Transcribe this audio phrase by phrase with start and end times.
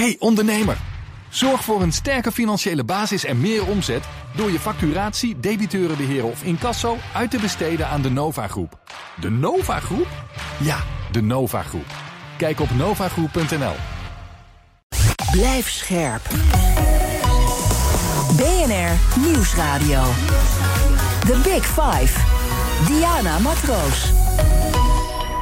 [0.00, 0.76] Hey ondernemer,
[1.28, 4.04] zorg voor een sterke financiële basis en meer omzet
[4.36, 8.78] door je facturatie, debiteurenbeheer of incasso uit te besteden aan de Nova Groep.
[9.20, 10.06] De Nova Groep?
[10.60, 10.78] Ja,
[11.12, 11.86] de Nova Groep.
[12.36, 13.74] Kijk op novagroep.nl.
[15.30, 16.28] Blijf scherp.
[18.36, 20.02] BNR Nieuwsradio.
[21.20, 22.20] The Big Five.
[22.86, 24.12] Diana Matroos.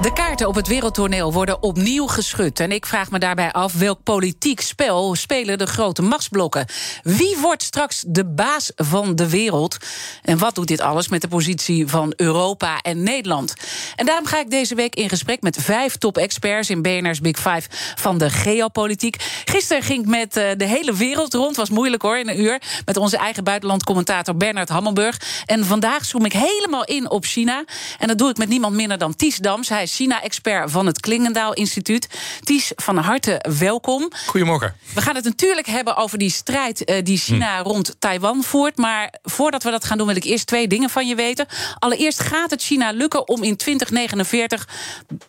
[0.02, 2.60] De kaarten op het wereldtoneel worden opnieuw geschud.
[2.60, 6.66] En ik vraag me daarbij af welk politiek spel spelen de grote machtsblokken.
[7.02, 9.76] Wie wordt straks de baas van de wereld?
[10.22, 13.54] En wat doet dit alles met de positie van Europa en Nederland?
[13.96, 17.68] En daarom ga ik deze week in gesprek met vijf top-experts in BNR's Big Five
[17.94, 19.16] van de geopolitiek.
[19.44, 21.56] Gisteren ging ik met eh, de hele wereld rond.
[21.56, 22.62] Was moeilijk hoor, in een uur.
[22.84, 25.20] Met onze eigen buitenlandcommentator Bernard Hammelburg.
[25.46, 27.64] En vandaag zoom ik helemaal in op China.
[27.98, 29.68] En dat doe ik met niemand minder dan Ties Dams.
[29.68, 32.08] Hij is China-expert van het Klingendaal Instituut.
[32.40, 34.10] Ties, van harte welkom.
[34.26, 34.74] Goedemorgen.
[34.94, 37.68] We gaan het natuurlijk hebben over die strijd uh, die China hm.
[37.68, 38.76] rond Taiwan voert.
[38.76, 41.46] Maar voordat we dat gaan doen, wil ik eerst twee dingen van je weten.
[41.78, 44.68] Allereerst gaat het China lukken om in 2049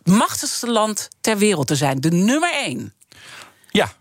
[0.04, 2.02] machtigste land ter wereld te zijn.
[2.02, 2.94] De nummer één.
[3.70, 3.94] Ja.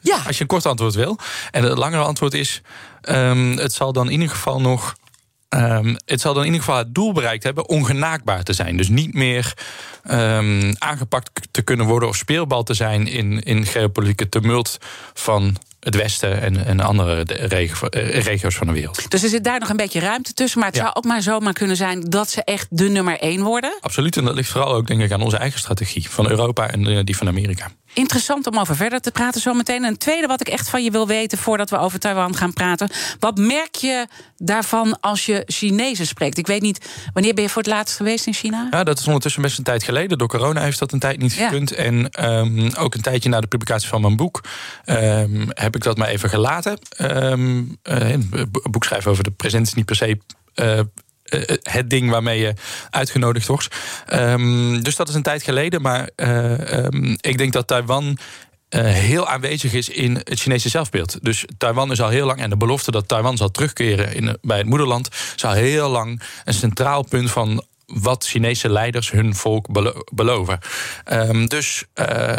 [0.00, 0.22] Ja.
[0.26, 1.18] Als je een kort antwoord wil.
[1.50, 2.62] En het langere antwoord is:
[3.02, 4.94] um, het zal dan in ieder geval nog
[5.56, 8.76] Um, het zal dan in ieder geval het doel bereikt hebben ongenaakbaar te zijn.
[8.76, 9.54] Dus niet meer
[10.10, 14.78] um, aangepakt te kunnen worden of speelbal te zijn in, in geopolitieke tumult
[15.14, 19.10] van het Westen en, en andere eh, regio's van de wereld.
[19.10, 20.58] Dus er zit daar nog een beetje ruimte tussen.
[20.60, 23.78] Maar het zou ook maar zomaar kunnen zijn dat ze echt de nummer één worden.
[23.80, 24.16] Absoluut.
[24.16, 27.16] En dat ligt vooral ook, denk ik, aan onze eigen strategie van Europa en die
[27.16, 27.70] van Amerika.
[27.92, 29.84] Interessant om over verder te praten zometeen.
[29.84, 32.52] En een tweede wat ik echt van je wil weten voordat we over Taiwan gaan
[32.52, 32.90] praten.
[33.18, 34.06] Wat merk je
[34.36, 36.38] daarvan als je Chinezen spreekt?
[36.38, 38.66] Ik weet niet, wanneer ben je voor het laatst geweest in China?
[38.70, 40.18] Ja, dat is ondertussen best een tijd geleden.
[40.18, 41.72] Door corona heeft dat een tijd niet gekund.
[41.72, 44.44] En um, ook een tijdje na de publicatie van mijn boek
[44.86, 46.78] um, heb ik dat maar even gelaten.
[46.98, 50.18] Um, een boek schrijven over de present is niet per se.
[50.54, 50.80] Uh,
[51.62, 52.54] het ding waarmee je
[52.90, 53.68] uitgenodigd wordt.
[54.12, 55.82] Um, dus dat is een tijd geleden.
[55.82, 58.18] Maar um, ik denk dat Taiwan
[58.76, 61.18] heel aanwezig is in het Chinese zelfbeeld.
[61.22, 64.58] Dus Taiwan is al heel lang, en de belofte dat Taiwan zal terugkeren in, bij
[64.58, 69.66] het moederland, is al heel lang een centraal punt van wat Chinese leiders hun volk
[70.12, 70.58] beloven.
[71.46, 71.84] Dus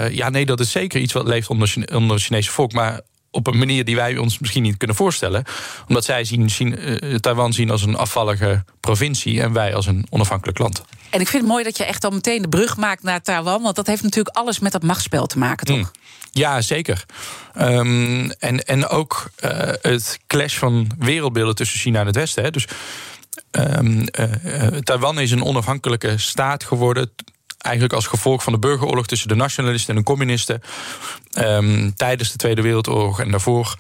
[0.09, 2.72] ja, nee, dat is zeker iets wat leeft onder, onder het Chinese volk.
[2.74, 5.44] Maar op een manier die wij ons misschien niet kunnen voorstellen.
[5.88, 10.06] Omdat zij zien, zien uh, Taiwan zien als een afvallige provincie en wij als een
[10.09, 10.84] onafhankelijk land.
[11.09, 13.62] En ik vind het mooi dat je echt al meteen de brug maakt naar Taiwan.
[13.62, 15.78] Want dat heeft natuurlijk alles met dat machtsspel te maken, toch?
[15.78, 15.91] Mm.
[16.31, 17.06] Ja, zeker.
[17.58, 22.44] Um, en, en ook uh, het clash van wereldbeelden tussen China en het Westen.
[22.44, 22.52] Hè.
[22.52, 22.68] Dus
[23.52, 27.12] um, uh, Taiwan is een onafhankelijke staat geworden
[27.62, 30.62] eigenlijk als gevolg van de burgeroorlog tussen de nationalisten en de communisten.
[31.38, 33.76] Um, tijdens de Tweede Wereldoorlog en daarvoor.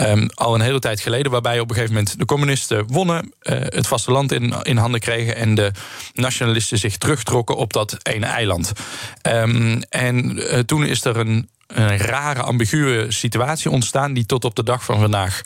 [0.00, 3.58] Um, al een hele tijd geleden, waarbij op een gegeven moment de communisten wonnen, uh,
[3.60, 5.72] het vasteland in, in handen kregen en de
[6.14, 8.72] nationalisten zich terugtrokken op dat ene eiland.
[9.22, 14.54] Um, en uh, toen is er een een rare, ambiguë situatie ontstaan die tot op
[14.54, 15.42] de dag van vandaag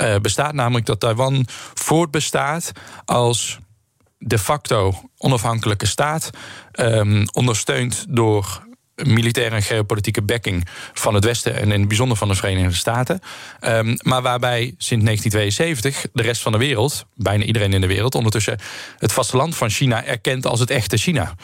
[0.00, 0.52] uh, bestaat.
[0.52, 2.72] Namelijk dat Taiwan voortbestaat
[3.04, 3.58] als
[4.18, 6.30] de facto onafhankelijke staat,
[6.72, 12.28] um, ondersteund door militaire en geopolitieke backing van het Westen en in het bijzonder van
[12.28, 13.20] de Verenigde Staten.
[13.60, 18.14] Um, maar waarbij sinds 1972 de rest van de wereld, bijna iedereen in de wereld,
[18.14, 18.58] ondertussen
[18.98, 21.34] het vasteland van China erkent als het echte China.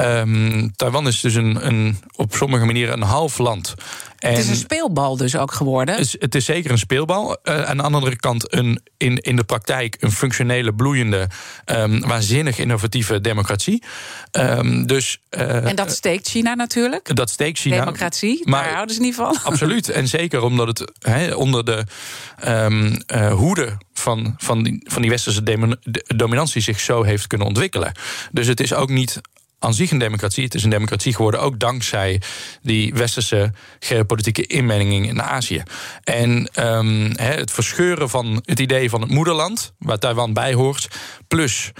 [0.00, 3.74] Um, Taiwan is dus een, een, op sommige manieren een half land.
[4.20, 5.94] En het is een speelbal dus ook geworden.
[5.94, 7.38] Het is, het is zeker een speelbal.
[7.44, 11.28] Uh, aan de andere kant een, in, in de praktijk een functionele, bloeiende,
[11.66, 13.82] um, waanzinnig innovatieve democratie.
[14.32, 17.16] Um, dus, uh, en dat steekt China natuurlijk.
[17.16, 17.78] Dat steekt China.
[17.78, 19.38] Democratie, maar, daar houden ze niet van.
[19.44, 19.88] Absoluut.
[19.88, 21.84] En zeker omdat het he, onder de
[22.46, 25.42] um, uh, hoede van, van, die, van die westerse
[26.16, 27.92] dominantie zich zo heeft kunnen ontwikkelen.
[28.32, 29.20] Dus het is ook niet
[29.60, 30.44] aan zich een democratie.
[30.44, 32.20] Het is een democratie geworden ook dankzij
[32.62, 35.62] die westerse geopolitieke inmenging in Azië.
[36.04, 40.88] En um, het verscheuren van het idee van het moederland, waar Taiwan bij hoort,
[41.28, 41.72] plus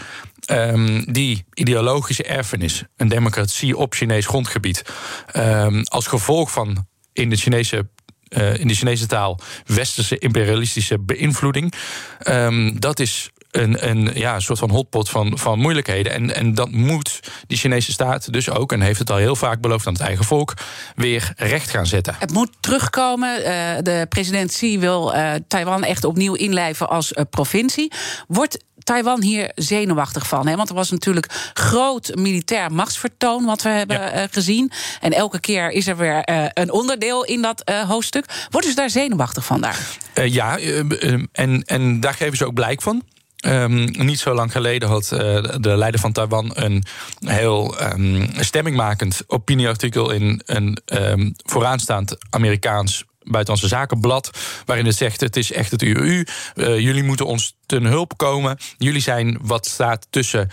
[0.50, 4.82] um, die ideologische erfenis, een democratie op Chinees grondgebied,
[5.36, 7.88] um, als gevolg van in de Chinese
[8.28, 11.74] uh, in de Chinese taal westerse imperialistische beïnvloeding.
[12.74, 16.12] Dat is een, een, ja, een soort van hotpot van, van moeilijkheden.
[16.12, 19.60] En, en dat moet die Chinese staat dus ook, en heeft het al heel vaak
[19.60, 20.54] beloofd aan het eigen volk,
[20.94, 22.14] weer recht gaan zetten.
[22.18, 23.38] Het moet terugkomen.
[23.38, 23.44] Uh,
[23.82, 27.92] de president Xi wil uh, Taiwan echt opnieuw inlijven als uh, provincie.
[28.26, 30.46] Wordt Taiwan hier zenuwachtig van?
[30.46, 30.56] Hè?
[30.56, 34.72] Want er was natuurlijk groot militair machtsvertoon wat we hebben eh, gezien.
[35.00, 36.22] En elke keer is er weer
[36.54, 38.46] een onderdeel in dat hoofdstuk.
[38.50, 39.78] Worden ze daar zenuwachtig van daar?
[40.14, 40.58] ja,
[41.32, 43.02] en, en daar geven ze ook blijk van.
[43.46, 45.18] Um, niet zo lang geleden had uh,
[45.60, 46.84] de leider van Taiwan een
[47.24, 54.30] heel um, stemmingmakend opinieartikel in een um, vooraanstaand Amerikaans buitenlandse zakenblad.
[54.66, 56.26] Waarin het zegt: het is echt het UU.
[56.54, 58.58] Uh, jullie moeten ons ten hulp komen.
[58.78, 60.50] Jullie zijn wat staat tussen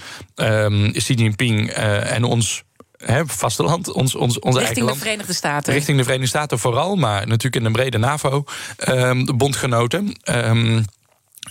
[0.91, 2.65] Xi Jinping uh, en ons
[2.97, 4.97] He, vasteland, ons, ons, onze richting eigen land.
[4.97, 5.73] de Verenigde Staten.
[5.73, 10.15] Richting de Verenigde Staten vooral, maar natuurlijk in een brede NAVO-bondgenoten.
[10.23, 10.85] Um,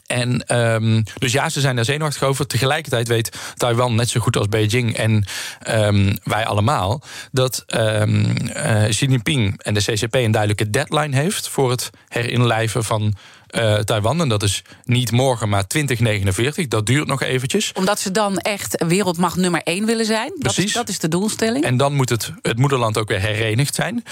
[0.07, 2.47] en um, dus ja, ze zijn daar zenuwachtig over.
[2.47, 5.25] Tegelijkertijd weet Taiwan net zo goed als Beijing en
[5.69, 7.03] um, wij allemaal
[7.33, 12.85] dat um, uh, Xi Jinping en de CCP een duidelijke deadline heeft voor het herinlijven
[12.85, 13.15] van
[13.51, 14.21] uh, Taiwan.
[14.21, 16.69] En dat is niet morgen, maar 2049.
[16.69, 17.73] Dat duurt nog eventjes.
[17.75, 20.33] Omdat ze dan echt wereldmacht nummer één willen zijn.
[20.39, 20.57] Precies.
[20.57, 21.65] Dat is, dat is de doelstelling.
[21.65, 24.05] En dan moet het, het moederland ook weer herenigd zijn.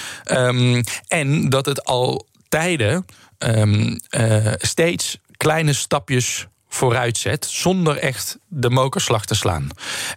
[1.09, 3.05] en dat het al tijden
[3.49, 9.69] uh, steeds kleine stapjes vooruit zet, zonder echt de mokerslag te slaan.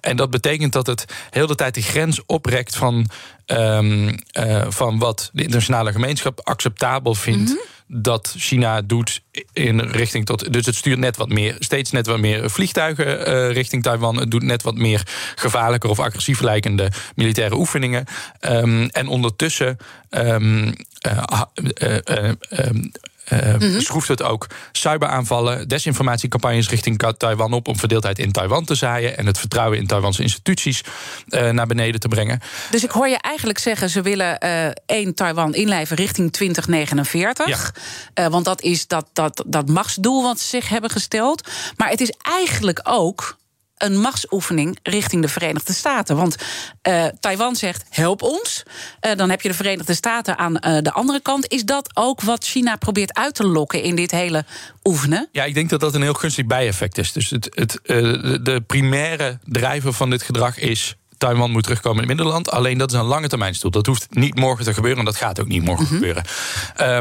[0.02, 3.10] En dat betekent dat het heel de tijd de grens oprekt van,
[3.46, 7.50] um, uh, van wat de internationale gemeenschap acceptabel vindt.
[7.50, 8.02] Mm -hmm.
[8.02, 9.22] Dat China doet
[9.54, 10.54] in richting tot.
[10.54, 14.20] Dus het stuurt net wat meer, steeds net wat meer vliegtuigen uh, richting Taiwan.
[14.20, 18.06] Het doet net wat meer gevaarlijker of agressief lijkende militaire oefeningen.
[18.42, 19.78] Um, en ondertussen.
[20.10, 20.74] Um,
[21.08, 22.32] uh,
[23.34, 23.82] uh, mm-hmm.
[23.82, 29.26] schroeft het ook cyberaanvallen, desinformatiecampagnes richting Taiwan op om verdeeldheid in Taiwan te zaaien en
[29.26, 30.84] het vertrouwen in Taiwanse instituties
[31.30, 32.40] uh, naar beneden te brengen.
[32.72, 37.74] Dus ik hoor je eigenlijk zeggen, ze willen uh, één Taiwan inlijven richting 2049.
[38.14, 38.30] Ja.
[38.30, 41.50] want dat is dat, dat, dat machtsdoel wat ze zich hebben gesteld.
[41.76, 43.38] Maar het is eigenlijk ook
[43.78, 46.16] een machtsoefening richting de Verenigde Staten.
[46.16, 46.36] Want
[46.88, 48.64] uh, Taiwan zegt: help ons.
[49.02, 51.52] Uh, dan heb je de Verenigde Staten aan uh, de andere kant.
[51.52, 54.46] Is dat ook wat China probeert uit te lokken in dit hele
[54.84, 55.30] oefenen?
[55.32, 57.12] Ja, ik denk dat dat een heel gunstig bijeffect is.
[57.12, 57.80] Dus het, het,
[58.46, 62.52] de primaire drijver van dit gedrag is Taiwan moet terugkomen in het middenland.
[62.52, 63.72] Alleen dat is een lange termijn stoel.
[63.72, 65.98] Dat hoeft niet morgen te gebeuren en dat gaat ook niet morgen mm -hmm.
[65.98, 66.24] gebeuren.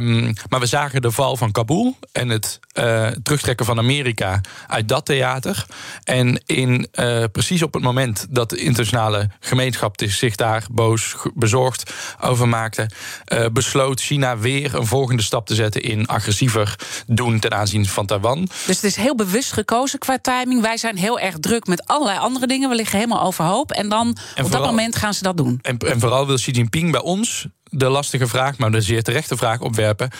[0.05, 4.89] Um, maar we zagen de val van Kabul en het uh, terugtrekken van Amerika uit
[4.89, 5.67] dat theater.
[6.05, 11.93] En in, uh, precies op het moment dat de internationale gemeenschap zich daar boos, bezorgd
[12.21, 12.91] over maakte,
[13.33, 18.07] uh, besloot China weer een volgende stap te zetten in agressiever doen ten aanzien van
[18.07, 18.49] Taiwan.
[18.67, 20.61] Dus het is heel bewust gekozen qua timing.
[20.63, 22.69] Wij zijn heel erg druk met allerlei andere dingen.
[22.69, 23.73] We liggen helemaal overhoop.
[23.73, 24.15] En dan en
[24.45, 25.59] op vooral, dat moment gaan ze dat doen.
[25.63, 29.37] En, en vooral wil Xi Jinping bij ons de lastige vraag, maar de zeer terechte
[29.37, 30.11] vraag opwerpen.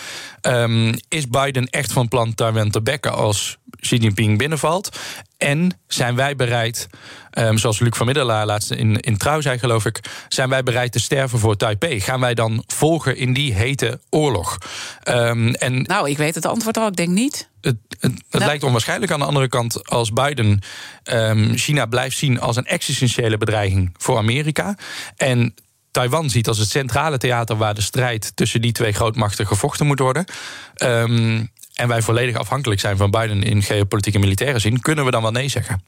[0.41, 4.99] Um, is Biden echt van plan Taiwan te bekken als Xi Jinping binnenvalt?
[5.37, 6.87] En zijn wij bereid,
[7.33, 10.91] um, zoals Luc van Middelaar laatst in, in Trouw zei, geloof ik, zijn wij bereid
[10.91, 12.01] te sterven voor Taipei?
[12.01, 14.57] Gaan wij dan volgen in die hete oorlog?
[15.09, 17.49] Um, en nou, ik weet het antwoord al, ik denk niet.
[17.61, 18.45] Het, het, het nou.
[18.45, 20.61] lijkt onwaarschijnlijk aan de andere kant als Biden
[21.03, 24.77] um, China blijft zien als een existentiële bedreiging voor Amerika.
[25.15, 25.53] En
[25.97, 29.99] Taiwan ziet als het centrale theater waar de strijd tussen die twee grootmachten gevochten moet
[29.99, 30.25] worden.
[30.83, 35.21] Um, en wij volledig afhankelijk zijn van Biden in geopolitieke militaire zin, kunnen we dan
[35.21, 35.83] wel nee zeggen?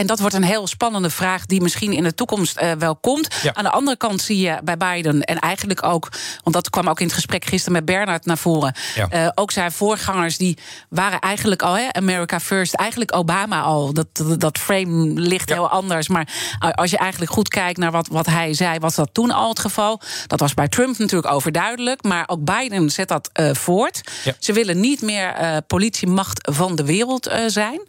[0.00, 3.34] En dat wordt een heel spannende vraag die misschien in de toekomst uh, wel komt.
[3.42, 3.54] Ja.
[3.54, 6.08] Aan de andere kant zie je bij Biden en eigenlijk ook,
[6.42, 8.74] want dat kwam ook in het gesprek gisteren met Bernard naar voren.
[8.94, 9.08] Ja.
[9.12, 10.58] Uh, ook zijn voorgangers die
[10.88, 13.92] waren eigenlijk al, hè, America First, eigenlijk Obama al.
[13.92, 15.54] Dat, dat, dat frame ligt ja.
[15.54, 16.08] heel anders.
[16.08, 16.28] Maar
[16.74, 19.58] als je eigenlijk goed kijkt naar wat, wat hij zei, was dat toen al het
[19.58, 20.00] geval.
[20.26, 22.02] Dat was bij Trump natuurlijk overduidelijk.
[22.02, 24.00] Maar ook Biden zet dat uh, voort.
[24.38, 27.80] Ze willen niet meer politiemacht van de wereld zijn.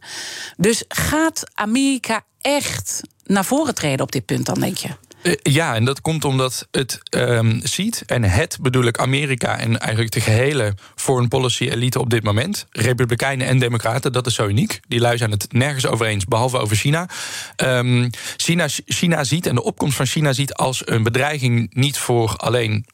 [0.57, 2.00] Dus gaat Amerika
[2.41, 4.89] echt naar voren treden op dit punt dan, denk je?
[5.24, 9.79] Uh, ja, en dat komt omdat het um, ziet, en het bedoel ik Amerika en
[9.79, 14.48] eigenlijk de gehele foreign policy elite op dit moment, Republikeinen en Democraten, dat is zo
[14.48, 14.79] uniek.
[14.88, 17.10] Die lui zijn het nergens over eens, behalve over China.
[17.58, 18.67] Um, China.
[18.86, 22.86] China ziet en de opkomst van China ziet als een bedreiging niet voor alleen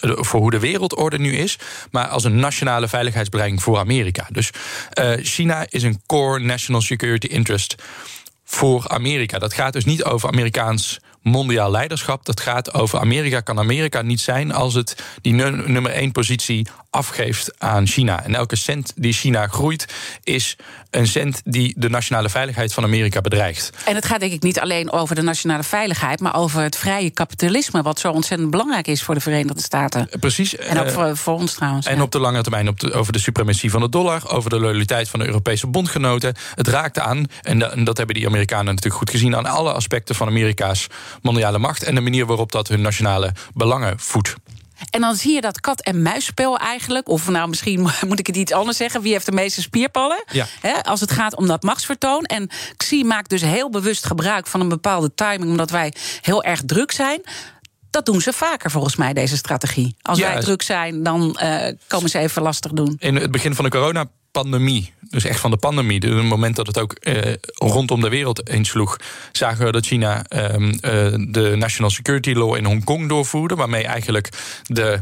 [0.00, 1.58] voor hoe de wereldorde nu is,
[1.90, 4.26] maar als een nationale veiligheidsbedreiging voor Amerika.
[4.30, 4.50] Dus
[5.00, 7.74] uh, China is een core national security interest
[8.54, 9.38] voor Amerika.
[9.38, 12.24] Dat gaat dus niet over Amerikaans mondiaal leiderschap.
[12.24, 13.40] Dat gaat over Amerika.
[13.40, 18.24] Kan Amerika niet zijn als het die nummer één positie afgeeft aan China.
[18.24, 19.86] En elke cent die China groeit,
[20.24, 20.56] is
[20.90, 23.70] een cent die de nationale veiligheid van Amerika bedreigt.
[23.84, 27.10] En het gaat denk ik niet alleen over de nationale veiligheid, maar over het vrije
[27.10, 30.08] kapitalisme, wat zo ontzettend belangrijk is voor de Verenigde Staten.
[30.20, 30.56] Precies.
[30.56, 31.86] En ook voor, voor ons trouwens.
[31.86, 34.60] En op de lange termijn op de, over de suprematie van de dollar, over de
[34.60, 36.34] loyaliteit van de Europese bondgenoten.
[36.54, 40.28] Het raakt aan, en, dat hebben die Amerikanen natuurlijk goed gezien, aan alle aspecten van
[40.28, 40.86] Amerika's
[41.22, 44.34] mondiale macht en de manier waarop dat hun nationale belangen voedt.
[44.90, 47.08] En dan zie je dat kat-en-muisspel eigenlijk.
[47.08, 49.02] Of nou, misschien moet ik het iets anders zeggen.
[49.02, 50.24] Wie heeft de meeste spierpallen?
[50.32, 50.46] Ja.
[50.82, 52.24] als het gaat om dat machtsvertoon.
[52.24, 55.50] En Xi maakt dus heel bewust gebruik van een bepaalde timing.
[55.50, 57.20] Omdat wij heel erg druk zijn.
[57.90, 59.96] Dat doen ze vaker volgens mij, deze strategie.
[60.02, 62.96] Als wij druk zijn, dan uh, komen ze even lastig doen.
[62.98, 66.56] In het begin van de corona pandemie, dus echt van de pandemie, dus het moment
[66.56, 68.96] dat het ook eh, rondom de wereld insloeg,
[69.32, 74.28] zagen we dat China ehm, eh, de National Security Law in Hongkong doorvoerde, waarmee eigenlijk
[74.62, 75.00] de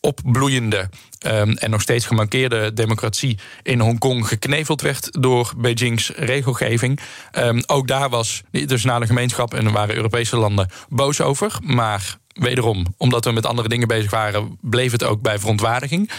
[0.00, 0.88] opbloeiende
[1.18, 7.00] ehm, en nog steeds gemankeerde democratie in Hongkong gekneveld werd door Beijing's regelgeving.
[7.38, 11.58] Um, ook daar was de internationale gemeenschap en er waren Europese landen boos over.
[11.60, 16.10] Maar wederom, omdat we met andere dingen bezig waren, bleef het ook bij verontwaardiging.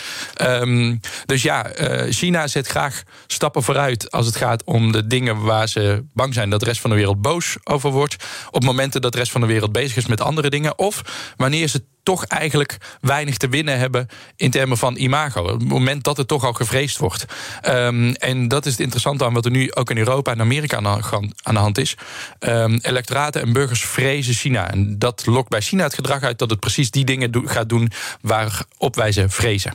[0.41, 5.41] Um, dus ja, uh, China zet graag stappen vooruit als het gaat om de dingen
[5.41, 8.15] waar ze bang zijn dat de rest van de wereld boos over wordt.
[8.51, 10.77] Op momenten dat de rest van de wereld bezig is met andere dingen.
[10.77, 11.01] Of
[11.37, 15.41] wanneer ze toch eigenlijk weinig te winnen hebben in termen van imago.
[15.41, 17.25] Op het moment dat het toch al gevreesd wordt.
[17.67, 20.77] Um, en dat is het interessante aan wat er nu ook in Europa en Amerika
[20.77, 21.95] aan de hand is.
[22.39, 24.71] Um, electoraten en burgers vrezen China.
[24.71, 27.91] En dat lokt bij China het gedrag uit dat het precies die dingen gaat doen
[28.21, 29.73] waarop wij ze vrezen.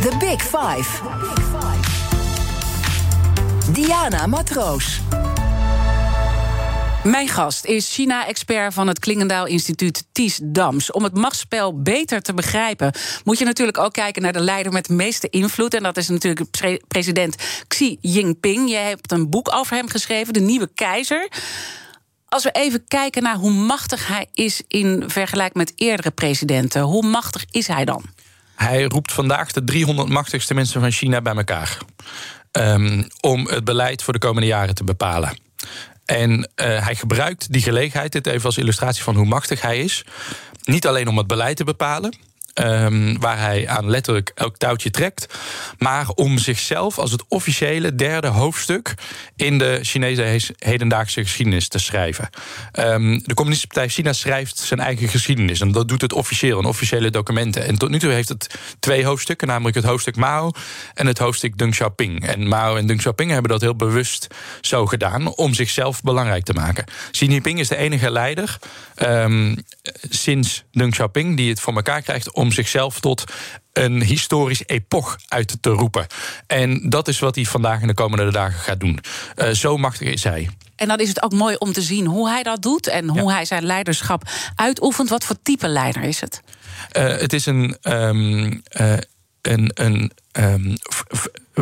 [0.00, 1.02] The Big Five.
[3.72, 5.00] Diana Matroos.
[7.04, 10.92] Mijn gast is China-expert van het Klingendaal Instituut Ties Dams.
[10.92, 12.92] Om het machtsspel beter te begrijpen,
[13.24, 15.74] moet je natuurlijk ook kijken naar de leider met de meeste invloed.
[15.74, 16.40] En dat is natuurlijk
[16.88, 17.36] president
[17.68, 18.70] Xi Jinping.
[18.70, 21.28] Je hebt een boek over hem geschreven, De Nieuwe Keizer.
[22.28, 27.06] Als we even kijken naar hoe machtig hij is in vergelijking met eerdere presidenten, hoe
[27.06, 28.04] machtig is hij dan?
[28.54, 31.78] Hij roept vandaag de 300 machtigste mensen van China bij elkaar.
[32.52, 35.38] Um, om het beleid voor de komende jaren te bepalen.
[36.10, 40.04] En uh, hij gebruikt die gelegenheid, dit even als illustratie van hoe machtig hij is.
[40.64, 42.16] Niet alleen om het beleid te bepalen,
[42.54, 45.26] Um, waar hij aan letterlijk elk touwtje trekt.
[45.78, 48.94] Maar om zichzelf als het officiële derde hoofdstuk
[49.36, 52.28] in de Chinese hedendaagse geschiedenis te schrijven.
[52.78, 55.60] Um, de Communistische Partij China schrijft zijn eigen geschiedenis.
[55.60, 57.66] En dat doet het officieel, in officiële documenten.
[57.66, 60.50] En tot nu toe heeft het twee hoofdstukken, namelijk het hoofdstuk Mao
[60.94, 62.26] en het hoofdstuk Deng Xiaoping.
[62.26, 64.26] En Mao en Deng Xiaoping hebben dat heel bewust
[64.60, 66.84] zo gedaan om zichzelf belangrijk te maken.
[67.10, 68.58] Xi Jinping is de enige leider
[68.96, 69.56] um,
[70.10, 73.24] sinds Deng Xiaoping die het voor elkaar krijgt om zichzelf tot
[73.72, 76.06] een historisch epoch uit te roepen.
[76.46, 78.98] En dat is wat hij vandaag en de komende dagen gaat doen.
[79.36, 80.48] Uh, zo machtig is hij.
[80.76, 83.32] En dan is het ook mooi om te zien hoe hij dat doet en hoe
[83.32, 84.22] hij zijn leiderschap
[84.54, 85.08] uitoefent.
[85.08, 86.42] Wat voor type leider is het?
[86.96, 87.76] Uh, het is een.
[87.82, 88.96] Um, uh,
[89.42, 90.76] een, een um,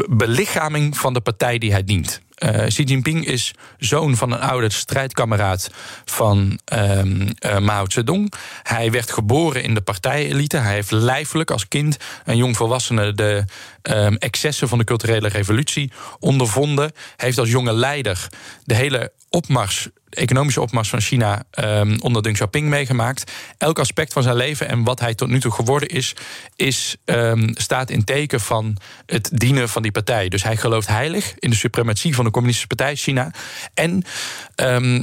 [0.08, 2.20] belichaming van de partij die hij dient.
[2.38, 5.71] Uh, Xi Jinping is zoon van een oude strijdkameraad
[6.04, 8.33] van um, uh, Mao Zedong.
[8.62, 10.57] Hij werd geboren in de partijelite.
[10.57, 13.45] Hij heeft lijfelijk als kind en jongvolwassene de
[13.82, 16.92] um, excessen van de culturele revolutie ondervonden.
[17.16, 18.28] Heeft als jonge leider
[18.64, 23.32] de hele opmars economische opmars van China um, onder Deng Xiaoping meegemaakt.
[23.58, 26.14] Elk aspect van zijn leven en wat hij tot nu toe geworden is,
[26.56, 30.28] is um, staat in teken van het dienen van die partij.
[30.28, 33.30] Dus hij gelooft heilig in de suprematie van de Communistische Partij China
[33.75, 34.04] en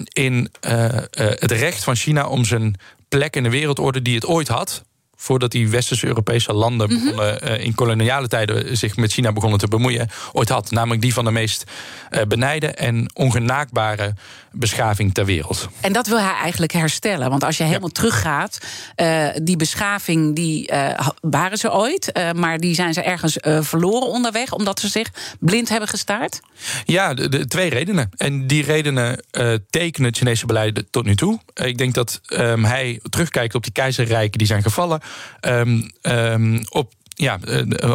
[0.03, 2.75] in uh, uh, het recht van China om zijn
[3.09, 4.83] plek in de wereldorde die het ooit had
[5.15, 6.99] voordat die westerse Europese landen mhm.
[6.99, 10.71] begonnen, uh, in koloniale tijden zich met China begonnen te bemoeien, ooit had.
[10.71, 11.63] Namelijk die van de meest
[12.11, 14.13] uh, benijde en ongenaakbare
[14.51, 15.69] beschaving ter wereld.
[15.81, 17.29] En dat wil hij eigenlijk herstellen.
[17.29, 17.99] Want als je helemaal ja.
[18.01, 18.57] teruggaat,
[18.95, 20.73] uh, die beschaving die
[21.21, 25.89] waren ze ooit, maar die zijn ze ergens verloren onderweg, omdat ze zich blind hebben
[25.89, 26.39] gestaard?
[26.85, 28.09] Ja, de, de twee redenen.
[28.17, 29.23] En die redenen
[29.69, 31.39] tekenen het Chinese beleid tot nu toe.
[31.53, 35.01] ik denk dat um, hij terugkijkt op die keizerrijken die zijn gevallen.
[35.41, 37.39] Um, um, op ja,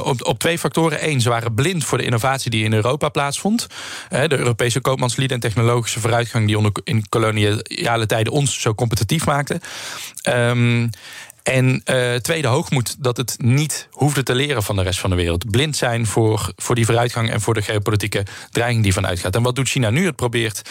[0.02, 1.08] op, op twee factoren.
[1.08, 3.66] Eén, ze waren blind voor de innovatie die in Europa plaatsvond.
[4.08, 9.60] De Europese koopmanslieden en technologische vooruitgang die onder, in koloniale tijden ons zo competitief maakte.
[10.28, 10.90] Um,
[11.42, 15.16] En uh, tweede hoogmoed dat het niet hoefde te leren van de rest van de
[15.16, 15.50] wereld.
[15.50, 19.36] Blind zijn voor, voor die vooruitgang en voor de geopolitieke dreiging die vanuit gaat.
[19.36, 20.06] En wat doet China nu?
[20.06, 20.62] Het probeert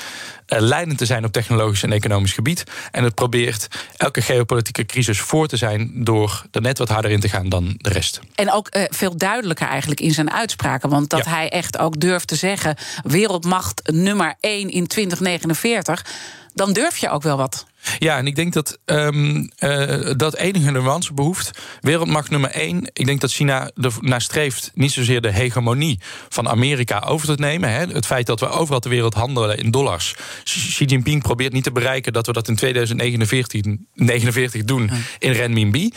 [0.47, 2.63] uh, leidend te zijn op technologisch en economisch gebied.
[2.91, 7.19] En het probeert elke geopolitieke crisis voor te zijn door er net wat harder in
[7.19, 8.19] te gaan dan de rest.
[8.35, 10.89] En ook uh, veel duidelijker eigenlijk in zijn uitspraken.
[10.89, 11.31] Want dat ja.
[11.31, 16.05] hij echt ook durft te zeggen: wereldmacht nummer 1 in 2049.
[16.53, 17.65] Dan durf je ook wel wat.
[17.97, 21.59] Ja, en ik denk dat um, uh, dat enige nuance behoeft.
[21.81, 22.89] Wereldmacht nummer één.
[22.93, 27.71] Ik denk dat China ernaar streeft niet zozeer de hegemonie van Amerika over te nemen.
[27.71, 27.85] Hè.
[27.85, 30.15] Het feit dat we overal ter wereld handelen in dollars.
[30.43, 35.91] Xi Jinping probeert niet te bereiken dat we dat in 2049 49 doen in renminbi.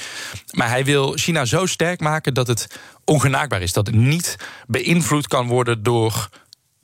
[0.50, 3.72] Maar hij wil China zo sterk maken dat het ongenaakbaar is.
[3.72, 4.36] Dat het niet
[4.66, 6.28] beïnvloed kan worden door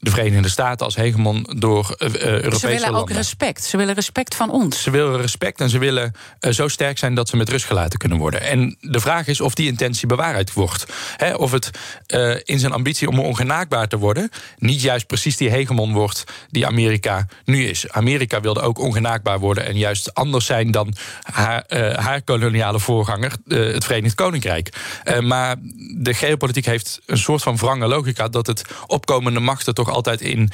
[0.00, 2.60] de Verenigde Staten als hegemon door uh, Europese landen.
[2.60, 3.64] Ze willen ook respect.
[3.64, 4.82] Ze willen respect van ons.
[4.82, 7.98] Ze willen respect en ze willen uh, zo sterk zijn dat ze met rust gelaten
[7.98, 8.40] kunnen worden.
[8.40, 10.86] En de vraag is of die intentie bewaarheid wordt.
[11.16, 11.70] He, of het
[12.14, 14.30] uh, in zijn ambitie om ongenaakbaar te worden...
[14.58, 17.90] niet juist precies die hegemon wordt die Amerika nu is.
[17.90, 19.66] Amerika wilde ook ongenaakbaar worden...
[19.66, 21.64] en juist anders zijn dan haar,
[21.96, 24.72] haar koloniale voorganger, het Verenigd Koninkrijk.
[25.20, 25.56] maar
[25.96, 28.28] de geopolitiek heeft een soort van wrange logica...
[28.28, 30.50] dat het opkomende machten toch altijd in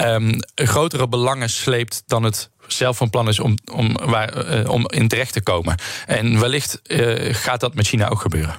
[0.00, 4.88] um, grotere belangen sleept dan het zelf van plan is om, om, waar, uh, om
[4.88, 5.76] in terecht te komen.
[6.06, 8.54] En wellicht uh, gaat dat met China ook gebeuren.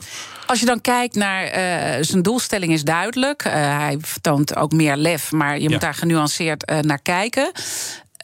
[0.46, 3.44] Als je dan kijkt naar uh, zijn doelstelling is duidelijk.
[3.44, 7.51] hij vertoont ook meer lef, maar je moet daar genuanceerd naar kijken.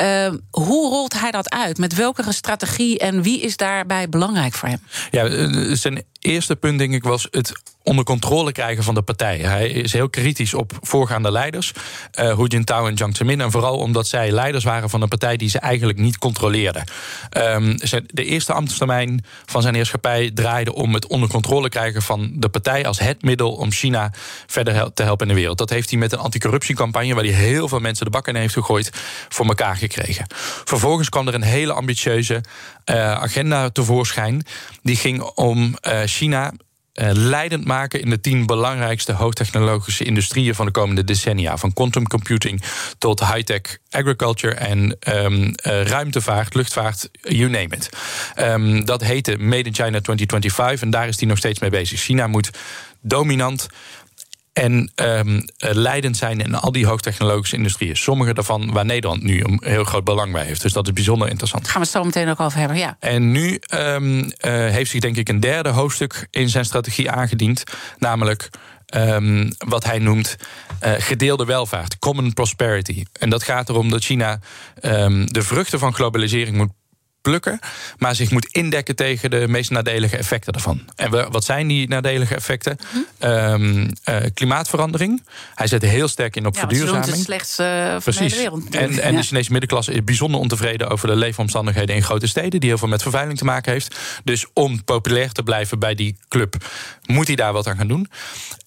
[0.02, 1.78] Uh, hoe rolt hij dat uit?
[1.78, 4.80] Met welke strategie en wie is daarbij belangrijk voor hem?
[5.12, 9.38] Ja, zijn eerste punt, denk ik, was het onder controle krijgen van de partij.
[9.38, 11.72] Hij is heel kritisch op voorgaande leiders,
[12.20, 13.42] uh, Hu Jintao en Jiang Zemin.
[13.42, 16.84] En vooral omdat zij leiders waren van een partij die ze eigenlijk niet controleerden.
[17.38, 22.50] Um, de eerste ambtstermijn van zijn heerschappij draaide om het onder controle krijgen van de
[22.50, 24.14] partij als het middel om China
[24.48, 25.58] verder te helpen in de wereld.
[25.58, 28.54] Dat heeft hij met een anticorruptiecampagne, waar hij heel veel mensen de bak in heeft
[28.54, 28.90] gegooid,
[29.30, 30.26] voor elkaar gekregen.
[30.64, 32.42] Vervolgens kwam er een hele ambitieuze
[32.96, 34.42] agenda tevoorschijn.
[34.82, 36.52] Die ging om uh, China
[37.00, 41.58] uh, leidend maken in de tien belangrijkste hoogtechnologische industrieën van de komende decennia.
[41.58, 42.62] Van quantum computing
[42.98, 47.90] tot high-tech agriculture en uh, ruimtevaart, luchtvaart, you name it.
[48.40, 52.00] Um, dat heette Made in China 2025 en daar is hij nog steeds mee bezig.
[52.00, 52.50] China moet
[53.02, 53.68] dominant
[54.60, 57.98] en um, leidend zijn in al die hoogtechnologische industrieën.
[57.98, 60.62] Sommige daarvan waar Nederland nu een heel groot belang bij heeft.
[60.62, 61.68] Dus dat is bijzonder interessant.
[61.68, 62.98] Gaan we het zo meteen ook over hebben, ja.
[63.00, 67.64] En nu um, uh, heeft zich denk ik een derde hoofdstuk in zijn strategie aangediend.
[67.98, 68.50] Namelijk
[68.96, 70.36] Um, wat hij noemt
[70.84, 73.04] uh, gedeelde welvaart, common prosperity.
[73.20, 74.40] En dat gaat erom dat China
[74.82, 76.72] um, de vruchten van globalisering moet
[77.98, 80.82] maar zich moet indekken tegen de meest nadelige effecten daarvan.
[80.96, 82.78] En we, wat zijn die nadelige effecten?
[82.92, 83.26] Hm?
[83.28, 85.24] Um, uh, klimaatverandering.
[85.56, 87.06] Hij zet heel sterk in op ja, verduurzaming.
[87.06, 88.76] Het slechtste uh, van de wereld.
[88.76, 89.18] En, en ja.
[89.18, 92.88] de Chinese middenklasse is bijzonder ontevreden over de leefomstandigheden in grote steden, die heel veel
[92.88, 93.96] met vervuiling te maken heeft.
[94.24, 96.56] Dus om populair te blijven bij die club,
[97.06, 98.10] moet hij daar wat aan gaan doen.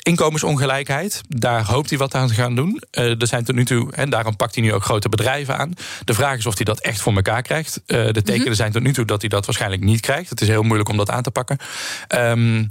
[0.03, 2.83] Inkomensongelijkheid, daar hoopt hij wat aan te gaan doen.
[2.93, 5.75] Uh, er zijn tot nu toe, en daarom pakt hij nu ook grote bedrijven aan.
[6.05, 7.77] De vraag is of hij dat echt voor elkaar krijgt.
[7.87, 8.55] Uh, de tekenen mm-hmm.
[8.55, 10.31] zijn tot nu toe dat hij dat waarschijnlijk niet krijgt.
[10.31, 11.59] Het is heel moeilijk om dat aan te pakken.
[12.09, 12.69] Um,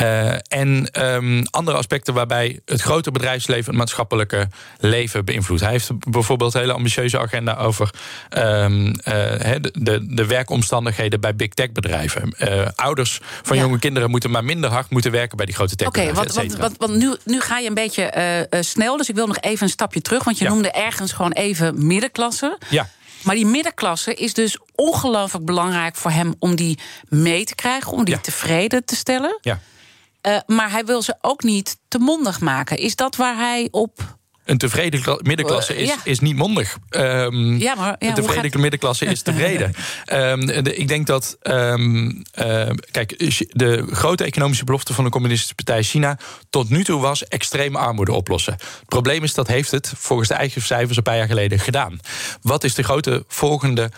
[0.00, 5.60] uh, en um, andere aspecten waarbij het grote bedrijfsleven het maatschappelijke leven beïnvloedt.
[5.60, 7.90] Hij heeft bijvoorbeeld een hele ambitieuze agenda over
[8.38, 12.34] um, uh, de, de, de, werkomstandigheden bij big tech bedrijven.
[12.74, 13.62] Ouders van ja.
[13.62, 16.18] jonge kinderen moeten maar minder hard moeten werken bij die grote tech bedrijven.
[16.18, 19.62] Oké, okay, want, nu, nu ga je een beetje snel, dus ik wil nog even
[19.62, 20.24] een stapje terug.
[20.24, 20.50] Want je ja.
[20.50, 22.58] noemde ergens gewoon even middenklasse.
[22.70, 22.88] Ja.
[23.22, 28.04] Maar die middenklasse is dus ongelooflijk belangrijk voor hem om die mee te krijgen, om
[28.04, 28.20] die ja.
[28.20, 29.38] tevreden te stellen.
[29.40, 29.60] Ja.
[30.26, 32.76] Uh, maar hij wil ze ook niet te mondig maken.
[32.76, 35.96] Is dat waar hij op een tevreden middenklasse is, ja.
[36.04, 36.76] is niet mondig.
[36.90, 38.60] Um, ja, maar, ja, een tevreden gaat...
[38.60, 39.74] middenklasse is tevreden.
[40.12, 41.36] um, de, ik denk dat.
[41.42, 43.18] Um, uh, kijk,
[43.50, 46.18] de grote economische belofte van de Communistische Partij China.
[46.50, 48.52] tot nu toe was extreme armoede oplossen.
[48.52, 51.98] Het probleem is dat heeft het volgens de eigen cijfers een paar jaar geleden gedaan.
[52.42, 53.90] Wat is de grote volgende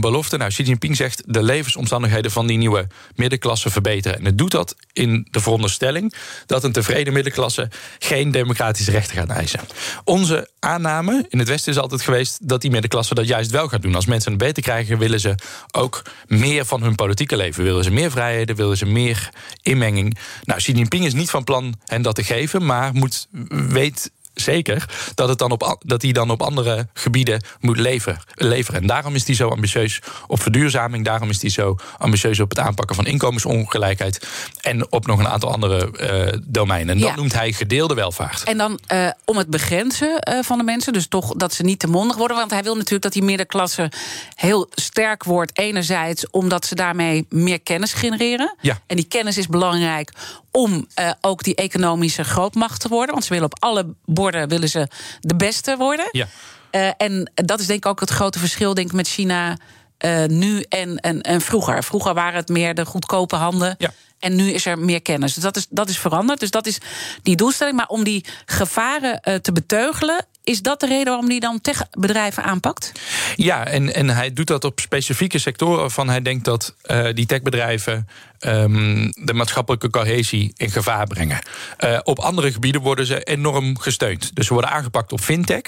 [0.00, 0.36] belofte?
[0.36, 4.18] Nou, Xi Jinping zegt de levensomstandigheden van die nieuwe middenklasse verbeteren.
[4.18, 6.14] En het doet dat in de veronderstelling
[6.46, 9.59] dat een tevreden middenklasse geen democratische rechten gaat eisen.
[10.04, 13.82] Onze aanname in het Westen is altijd geweest dat die middenklasse dat juist wel gaat
[13.82, 13.94] doen.
[13.94, 15.34] Als mensen het beter krijgen, willen ze
[15.70, 17.64] ook meer van hun politieke leven.
[17.64, 19.30] Willen ze meer vrijheden, willen ze meer
[19.62, 20.18] inmenging.
[20.44, 24.88] Nou, Xi Jinping is niet van plan hen dat te geven, maar moet, weet zeker
[25.14, 28.80] dat, het dan op, dat die dan op andere gebieden moet leveren, leveren.
[28.80, 31.04] En daarom is die zo ambitieus op verduurzaming.
[31.04, 34.28] Daarom is die zo ambitieus op het aanpakken van inkomensongelijkheid.
[34.60, 35.90] En op nog een aantal andere
[36.32, 36.94] uh, domeinen.
[36.94, 38.42] En dat noemt hij gedeelde welvaart.
[38.42, 40.92] En dan uh, om het begrenzen uh, van de mensen.
[40.92, 42.36] Dus toch dat ze niet te mondig worden.
[42.36, 43.92] Want hij wil natuurlijk dat die middenklasse
[44.34, 45.58] heel sterk wordt.
[45.58, 48.54] Enerzijds omdat ze daarmee meer kennis genereren.
[48.60, 48.80] Ja.
[48.86, 50.12] En die kennis is belangrijk
[50.50, 53.12] om uh, ook die economische grootmacht te worden.
[53.12, 54.88] Want ze willen op alle borden willen ze
[55.20, 56.08] de beste worden.
[56.10, 56.26] Ja.
[56.72, 59.56] Uh, en dat is denk ik ook het grote verschil denk ik, met China
[60.04, 61.84] uh, nu en, en, en vroeger.
[61.84, 63.74] Vroeger waren het meer de goedkope handen.
[63.78, 63.92] Ja.
[64.18, 65.34] En nu is er meer kennis.
[65.34, 66.40] Dus dat is, dat is veranderd.
[66.40, 66.78] Dus dat is
[67.22, 67.76] die doelstelling.
[67.76, 70.26] Maar om die gevaren uh, te beteugelen.
[70.50, 72.92] Is dat de reden waarom hij dan techbedrijven aanpakt?
[73.36, 77.26] Ja, en, en hij doet dat op specifieke sectoren waarvan hij denkt dat uh, die
[77.26, 78.08] techbedrijven
[78.40, 81.38] um, de maatschappelijke cohesie in gevaar brengen.
[81.84, 84.34] Uh, op andere gebieden worden ze enorm gesteund.
[84.34, 85.62] Dus ze worden aangepakt op fintech,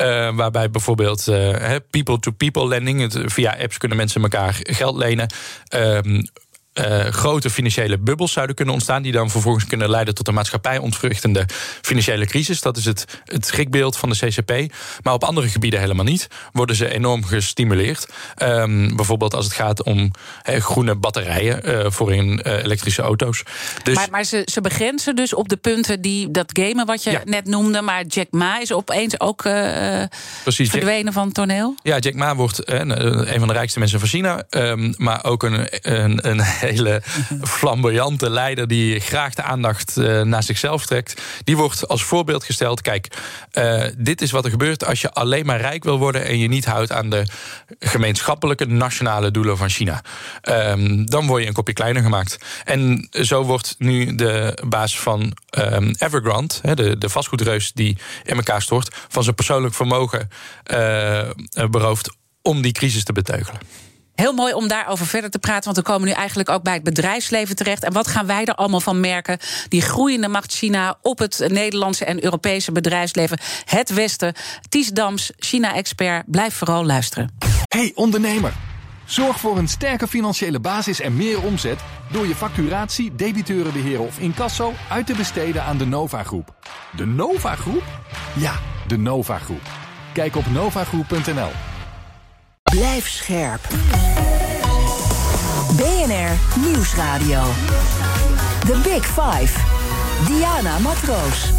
[0.00, 1.24] uh, waarbij bijvoorbeeld
[1.90, 5.32] people-to-people -people lending, via apps kunnen mensen elkaar geld lenen.
[5.74, 6.28] Um,
[6.78, 10.78] uh, grote financiële bubbels zouden kunnen ontstaan, die dan vervolgens kunnen leiden tot een maatschappij
[10.78, 11.46] ontvruchtende
[11.82, 12.60] financiële crisis.
[12.60, 14.74] Dat is het, het schrikbeeld van de CCP.
[15.02, 16.28] Maar op andere gebieden helemaal niet.
[16.52, 18.08] Worden ze enorm gestimuleerd.
[18.42, 20.10] Um, bijvoorbeeld als het gaat om
[20.42, 23.42] he, groene batterijen uh, voor in uh, elektrische auto's.
[23.82, 27.10] Dus maar, maar ze, ze, begrenzen dus op de punten die dat gamen wat je
[27.10, 27.20] ja.
[27.24, 27.82] net noemde.
[27.82, 29.42] Maar Jack Ma is opeens ook
[30.42, 31.74] Precies, verdwenen Jack, van het toneel.
[31.82, 34.42] Ja, Jack Ma wordt een van de rijkste mensen van China.
[34.50, 37.02] Um, maar ook een, een, een hele
[37.42, 41.22] flamboyante leider die graag de aandacht uh, naar zichzelf trekt.
[41.44, 42.80] Die wordt als voorbeeld gesteld.
[42.80, 43.08] Kijk,
[43.52, 46.48] uh, dit is wat er gebeurt als je alleen maar rijk wil worden en je
[46.48, 47.26] niet houdt aan de
[47.78, 50.02] gemeenschappelijke nationale doelen van China.
[50.42, 52.38] Um, dan word je een kopje kleiner gemaakt.
[52.64, 58.62] En zo wordt nu de baas van um, Evergrande, de, de vastgoedreus die in elkaar
[58.62, 60.28] stort, van zijn persoonlijk vermogen
[60.72, 61.28] uh,
[61.70, 63.60] beroofd om die crisis te beteugelen.
[64.18, 66.82] Heel mooi om daarover verder te praten, want we komen nu eigenlijk ook bij het
[66.82, 67.84] bedrijfsleven terecht.
[67.84, 69.38] En wat gaan wij er allemaal van merken?
[69.68, 73.38] Die groeiende macht China op het Nederlandse en Europese bedrijfsleven.
[73.64, 74.34] Het Westen.
[74.68, 76.24] Ties Dams, China-expert.
[76.26, 77.36] Blijf vooral luisteren.
[77.68, 78.52] Hey ondernemer.
[79.04, 81.78] Zorg voor een sterke financiële basis en meer omzet
[82.12, 86.54] door je facturatie, debiteurenbeheer of incasso uit te besteden aan de Nova Groep.
[86.96, 87.84] De Nova Groep?
[88.36, 88.52] Ja,
[88.86, 89.62] de Nova Groep.
[90.12, 91.67] Kijk op novagroep.nl.
[92.70, 93.60] Blijf scherp.
[95.76, 97.42] BNR Nieuwsradio.
[98.66, 99.52] The Big Five.
[100.26, 101.52] Diana Matroos.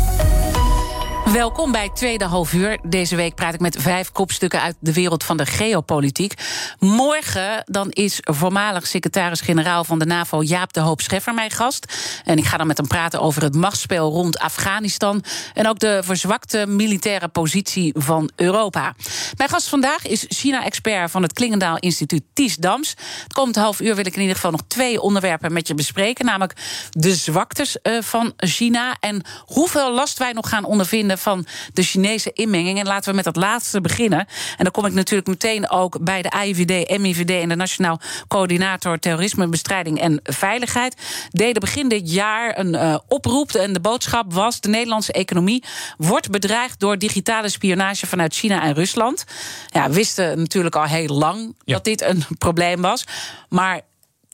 [1.34, 2.80] Welkom bij tweede half uur.
[2.84, 6.34] Deze week praat ik met vijf kopstukken uit de wereld van de geopolitiek.
[6.80, 11.94] Morgen dan is voormalig secretaris-generaal van de NAVO Jaap de Hoop Scheffer mijn gast.
[12.26, 16.02] En ik ga dan met hem praten over het machtsspel rond Afghanistan en ook de
[16.04, 18.94] verzwakte militaire positie van Europa.
[19.38, 22.89] Mijn gast vandaag is China-expert van het Klingendaal Instituut Ties Dams.
[23.24, 26.26] Het komende half uur wil ik in ieder geval nog twee onderwerpen met je bespreken,
[26.26, 26.54] namelijk
[26.89, 32.80] de zwaktes van China en hoeveel last wij nog gaan ondervinden van de Chinese inmenging.
[32.80, 34.20] En laten we met dat laatste beginnen.
[34.58, 39.00] En dan kom ik natuurlijk meteen ook bij de AIVD, MIVD en de Nationaal Coördinator
[39.00, 40.96] Terrorismebestrijding en Veiligheid.
[41.30, 43.52] Deden begin dit jaar een uh, oproep.
[43.52, 45.64] En de boodschap was: de Nederlandse economie
[45.98, 49.24] wordt bedreigd door digitale spionage vanuit China en Rusland.
[49.68, 51.74] Ja, wisten natuurlijk al heel lang ja.
[51.74, 53.04] dat dit een probleem was.
[53.50, 53.82] Maar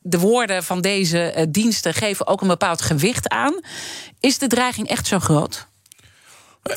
[0.01, 3.59] de woorden van deze uh, diensten geven ook een bepaald gewicht aan.
[4.19, 5.67] Is de dreiging echt zo groot?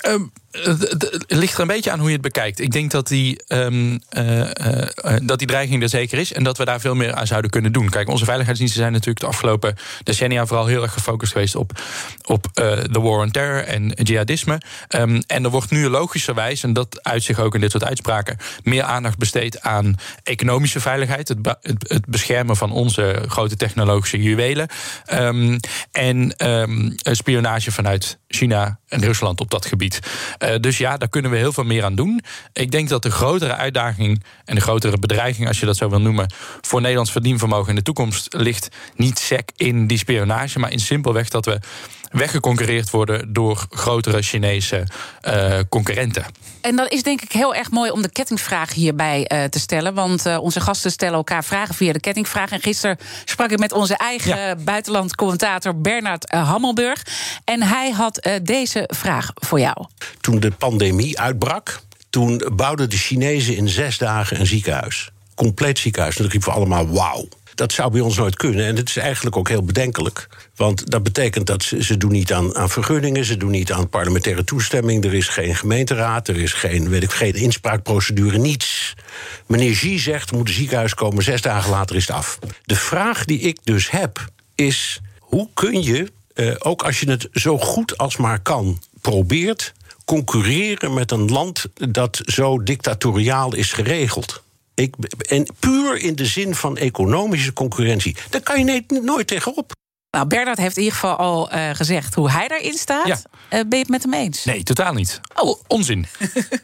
[0.06, 2.60] Um, het ligt er een beetje aan hoe je het bekijkt.
[2.60, 4.46] Ik denk dat die, um, uh, uh,
[5.22, 7.72] dat die dreiging er zeker is en dat we daar veel meer aan zouden kunnen
[7.72, 7.88] doen.
[7.88, 11.80] Kijk, onze veiligheidsdiensten zijn natuurlijk de afgelopen decennia vooral heel erg gefocust geweest op,
[12.24, 14.60] op de war on terror en jihadisme.
[14.88, 18.36] Um, en er wordt nu logischerwijs, en dat uit zich ook in dit soort uitspraken,
[18.62, 24.68] meer aandacht besteed aan economische veiligheid, het, het, het beschermen van onze grote technologische juwelen
[25.92, 26.34] en
[27.02, 30.00] spionage vanuit China en Rusland op dat gebied.
[30.38, 32.20] Uh, dus ja, daar kunnen we heel veel meer aan doen.
[32.52, 36.00] Ik denk dat de grotere uitdaging en de grotere bedreiging, als je dat zo wil
[36.00, 40.80] noemen, voor Nederlands verdienvermogen in de toekomst ligt niet sec in die spionage, maar in
[40.80, 41.60] simpelweg dat we
[42.10, 44.86] weggeconcureerd worden door grotere Chinese
[45.22, 46.24] uh, concurrenten.
[46.60, 49.94] En dat is denk ik heel erg mooi om de kettingvraag hierbij uh, te stellen.
[49.94, 52.50] Want uh, onze gasten stellen elkaar vragen via de kettingvraag.
[52.50, 54.56] En gisteren sprak ik met onze eigen ja.
[54.56, 57.02] buitenlandcommentator Bernard Hammelburg.
[57.44, 59.86] En hij had deze vraag voor jou.
[60.20, 65.10] Toen de pandemie uitbrak, toen bouwden de Chinezen in zes dagen een ziekenhuis.
[65.34, 66.16] Compleet ziekenhuis.
[66.16, 67.28] En toen riepen we allemaal wauw.
[67.54, 68.66] Dat zou bij ons nooit kunnen.
[68.66, 70.28] En het is eigenlijk ook heel bedenkelijk.
[70.56, 74.44] Want dat betekent dat ze, ze doen niet aan, vergunningen, ze doen niet aan parlementaire
[74.44, 75.04] toestemming.
[75.04, 78.94] Er is geen gemeenteraad, er is geen, weet ik, geen inspraakprocedure, niets.
[79.46, 82.38] Meneer G zegt, moet een ziekenhuis komen, zes dagen later is het af.
[82.64, 87.28] De vraag die ik dus heb, is hoe kun je, eh, ook als je het
[87.32, 89.72] zo goed als maar kan, probeert
[90.04, 94.42] concurreren met een land dat zo dictatoriaal is geregeld.
[94.74, 94.94] Ik,
[95.28, 98.16] en puur in de zin van economische concurrentie.
[98.30, 99.72] Daar kan je nee- nooit tegenop.
[100.10, 103.06] Nou, Bernard heeft in ieder geval al eh, gezegd hoe hij daarin staat.
[103.06, 103.18] Ja.
[103.48, 104.44] Eh, ben je het met hem eens?
[104.44, 105.20] Nee, totaal niet.
[105.34, 105.60] Oh.
[105.66, 106.06] Onzin.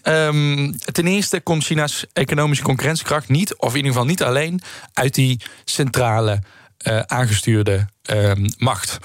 [0.02, 4.60] Ehm, ten eerste komt China's economische concurrentiekracht niet, of in ieder geval niet alleen,
[4.92, 6.40] uit die centrale
[7.06, 8.98] aangestuurde ehm, macht.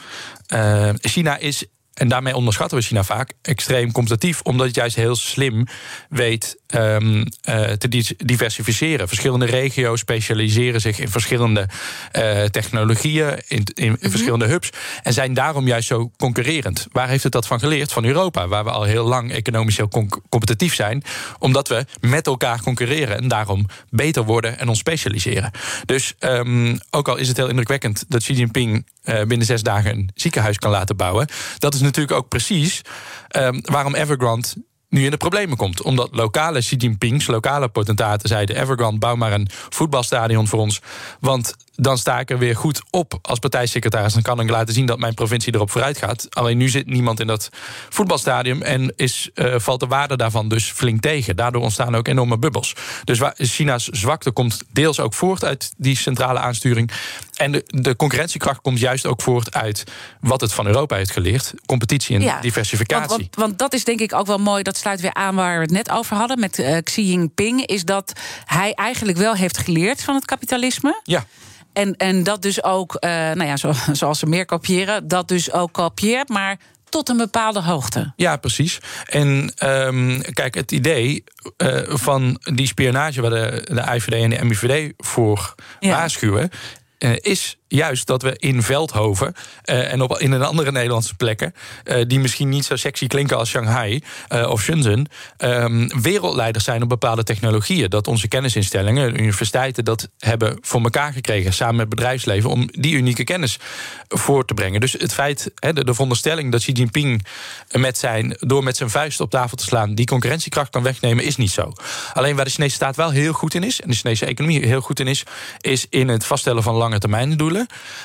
[0.47, 1.65] Eh, China is,
[1.99, 5.65] en daarmee onderschatten we China vaak, extreem competitief, omdat het juist heel slim
[6.09, 9.07] weet ehm, eh, te di- diversificeren.
[9.07, 11.67] Verschillende regio's specialiseren zich in verschillende
[12.12, 14.69] eh, technologieën, in, in, in verschillende hubs,
[15.03, 16.88] en zijn daarom juist zo concurrerend.
[16.91, 17.91] Waar heeft het dat van geleerd?
[17.91, 21.03] Van Europa, waar we al heel lang economisch heel competitief zijn,
[21.39, 25.51] omdat we met elkaar concurreren en daarom beter worden en ons specialiseren.
[25.85, 29.91] Dus ehm, ook al is het heel indrukwekkend dat Xi Jinping eh, binnen zes dagen
[29.91, 32.81] een ziekenhuis kan laten bouwen, dat is natuurlijk ook precies
[33.27, 34.47] ehm, waarom Evergrande
[34.89, 35.81] nu in de problemen komt.
[35.81, 38.55] Omdat lokale Xi Jinpings, lokale potentaten zeiden...
[38.55, 40.81] Evergrande, bouw maar een voetbalstadion voor ons.
[41.19, 44.13] Want dan sta ik er weer goed op als partijsecretaris.
[44.13, 46.27] Dan kan ik laten zien dat mijn provincie erop vooruit gaat.
[46.29, 47.49] Alleen nu zit niemand in dat
[47.89, 48.63] voetbalstadion...
[48.63, 51.35] en is, eh, valt de waarde daarvan dus flink tegen.
[51.35, 52.75] Daardoor ontstaan ook enorme bubbels.
[53.03, 56.91] Dus waar China's zwakte komt deels ook voort uit die centrale aansturing.
[57.35, 59.83] En de, de concurrentiekracht komt juist ook voort uit...
[60.21, 61.53] wat het van Europa heeft geleerd.
[61.65, 63.07] Competitie en Ja, diversificatie.
[63.07, 64.63] Want, want, want dat is denk ik ook wel mooi.
[64.63, 67.65] Dat sluit weer aan waar we het net over hadden met eh, Xi Jinping.
[67.65, 68.13] Is dat
[68.45, 71.01] hij eigenlijk wel heeft geleerd van het kapitalisme.
[71.03, 71.25] ja.
[71.73, 75.51] En, en dat dus ook, eh, nou ja, zo, zoals ze meer kopiëren, dat dus
[75.51, 76.58] ook kopieert, maar
[76.89, 78.13] tot een bepaalde hoogte.
[78.15, 78.79] Ja, precies.
[79.05, 81.23] En ehm, kijk, het idee
[81.58, 85.89] eh, van die spionage waar de, de IVD en de MIVD voor Ja.
[85.89, 86.49] waarschuwen.
[86.97, 91.53] eh, is juist dat we in Veldhoven eh, en op, in een andere Nederlandse plekken,
[91.84, 96.82] eh, die misschien niet zo sexy klinken als Shanghai eh, of Shenzhen, ehm, wereldleiders zijn
[96.82, 97.89] op bepaalde technologieën.
[97.89, 103.23] Dat onze kennisinstellingen, universiteiten, dat hebben voor elkaar gekregen samen met bedrijfsleven om die unieke
[103.23, 103.60] kennis
[104.08, 104.79] voor te brengen.
[104.79, 107.25] Dus het feit, de, de veronderstelling dat Xi Jinping
[107.71, 111.36] met zijn, door met zijn vuist op tafel te slaan, die concurrentiekracht kan wegnemen, is
[111.36, 111.73] niet zo.
[112.13, 114.82] Alleen waar de Chinese staat wel heel goed in is, en de Chinese economie heel
[114.82, 115.23] goed in is,
[115.62, 117.58] is in het vaststellen van lange termijn doelen.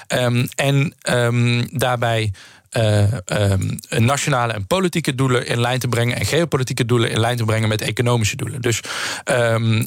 [0.07, 2.33] Ehm, en ehm, daarbij
[2.75, 7.37] eh, ehm, nationale en politieke doelen in lijn te brengen en geopolitieke doelen in lijn
[7.37, 8.61] te brengen met economische doelen.
[8.61, 8.81] Dus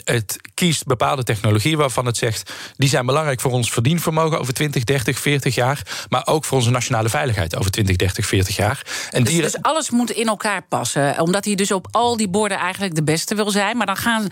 [0.03, 4.83] het kiest bepaalde technologieën waarvan het zegt die zijn belangrijk voor ons verdienvermogen over 20,
[4.83, 8.81] 30, 40 jaar, maar ook voor onze nationale veiligheid over 20, 30, 40 jaar.
[9.11, 11.19] En Dus, die dus alles moet in elkaar passen.
[11.19, 13.77] Omdat hij dus op al die borden eigenlijk de beste wil zijn.
[13.77, 14.27] Maar dan gaan,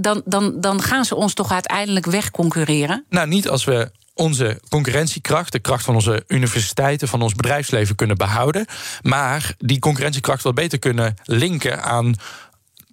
[0.00, 3.04] dan, dan, dan gaan ze ons toch uiteindelijk wegconcurreren.
[3.08, 8.16] Nou, niet als we onze concurrentiekracht, de kracht van onze universiteiten, van ons bedrijfsleven kunnen
[8.16, 8.66] behouden.
[9.02, 12.14] Maar die concurrentiekracht wat beter kunnen linken aan.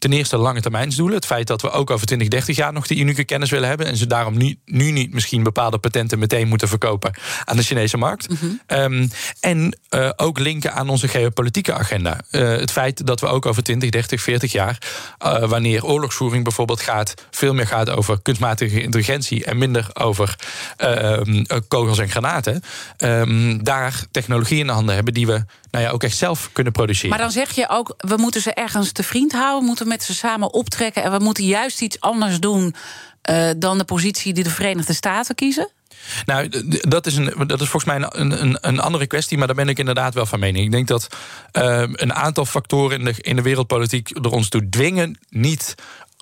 [0.05, 1.15] Ten eerste lange termijnsdoelen.
[1.15, 3.87] Het feit dat we ook over 20, 30 jaar nog die unieke kennis willen hebben.
[3.87, 7.13] En ze daarom nu, nu niet misschien bepaalde patenten meteen moeten verkopen
[7.45, 8.27] aan de Chinese markt.
[8.67, 9.07] Ehm,
[9.39, 12.21] en eh, ook linken aan onze geopolitieke agenda.
[12.29, 14.77] Eh, het feit dat we ook over 20, 30, 40 jaar,
[15.17, 20.35] eh, wanneer oorlogsvoering bijvoorbeeld gaat, veel meer gaat over kunstmatige intelligentie en minder over
[20.77, 22.61] ehm, eh, kogels en granaten.
[22.97, 26.73] ehm, daar technologie in de handen hebben die we nou ja, ook echt zelf kunnen
[26.73, 27.09] produceren.
[27.09, 29.59] Maar dan zeg je ook, we moeten ze ergens te vriend houden.
[29.59, 31.03] We moeten met ze samen optrekken.
[31.03, 32.75] En we moeten juist iets anders doen
[33.21, 35.69] eh, dan de positie die de Verenigde Staten kiezen.
[36.25, 36.49] Nou,
[36.81, 39.69] dat is, een, dat is volgens mij een, een, een andere kwestie, maar daar ben
[39.69, 40.65] ik inderdaad wel van mening.
[40.65, 41.07] Ik denk dat
[41.51, 45.75] eh, een aantal factoren in de, in de wereldpolitiek er ons toe dwingen niet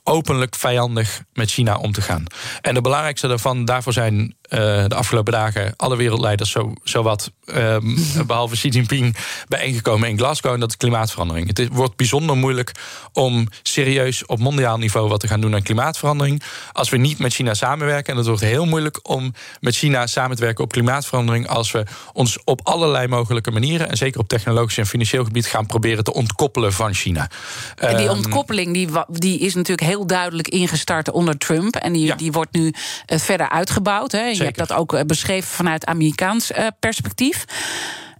[0.03, 2.25] openlijk vijandig met China om te gaan.
[2.61, 7.95] En de belangrijkste daarvan, daarvoor zijn eh, de afgelopen dagen alle wereldleiders zo, zowat, ehm,
[8.27, 9.15] behalve Xi Jinping,
[9.47, 10.53] bijeengekomen in Glasgow.
[10.53, 11.47] En dat is klimaatverandering.
[11.47, 12.71] Het is- wordt bijzonder moeilijk
[13.13, 16.43] om serieus op mondiaal niveau wat te gaan doen aan klimaatverandering.
[16.71, 18.11] Als we niet met China samenwerken.
[18.11, 21.47] En het wordt heel moeilijk om met China samen te werken op klimaatverandering.
[21.47, 25.65] Als we ons op allerlei mogelijke manieren, en zeker op technologisch en financieel gebied, gaan
[25.65, 27.29] proberen te ontkoppelen van China.
[27.75, 31.75] En die Ehm, ontkoppeling die, die is natuurlijk heel duidelijk ingestart onder Trump.
[31.75, 32.15] En die, Ja.
[32.15, 32.73] die wordt nu
[33.05, 34.11] eh, verder uitgebouwd.
[34.11, 34.25] Hè.
[34.25, 34.57] Je Zeker.
[34.57, 37.45] hebt dat ook eh, beschreven vanuit Amerikaans eh, perspectief.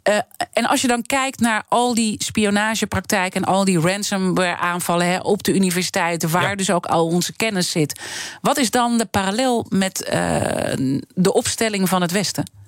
[0.09, 0.17] Uh,
[0.53, 5.17] en als je dan kijkt naar al die spionagepraktijken en al die ransomware aanvallen hè,
[5.17, 6.55] op de universiteiten, waar ja.
[6.55, 7.99] dus ook al onze kennis zit.
[8.41, 12.62] Wat is dan de parallel met uh, de opstelling van het Westen?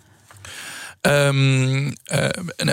[1.06, 1.94] Um, uh,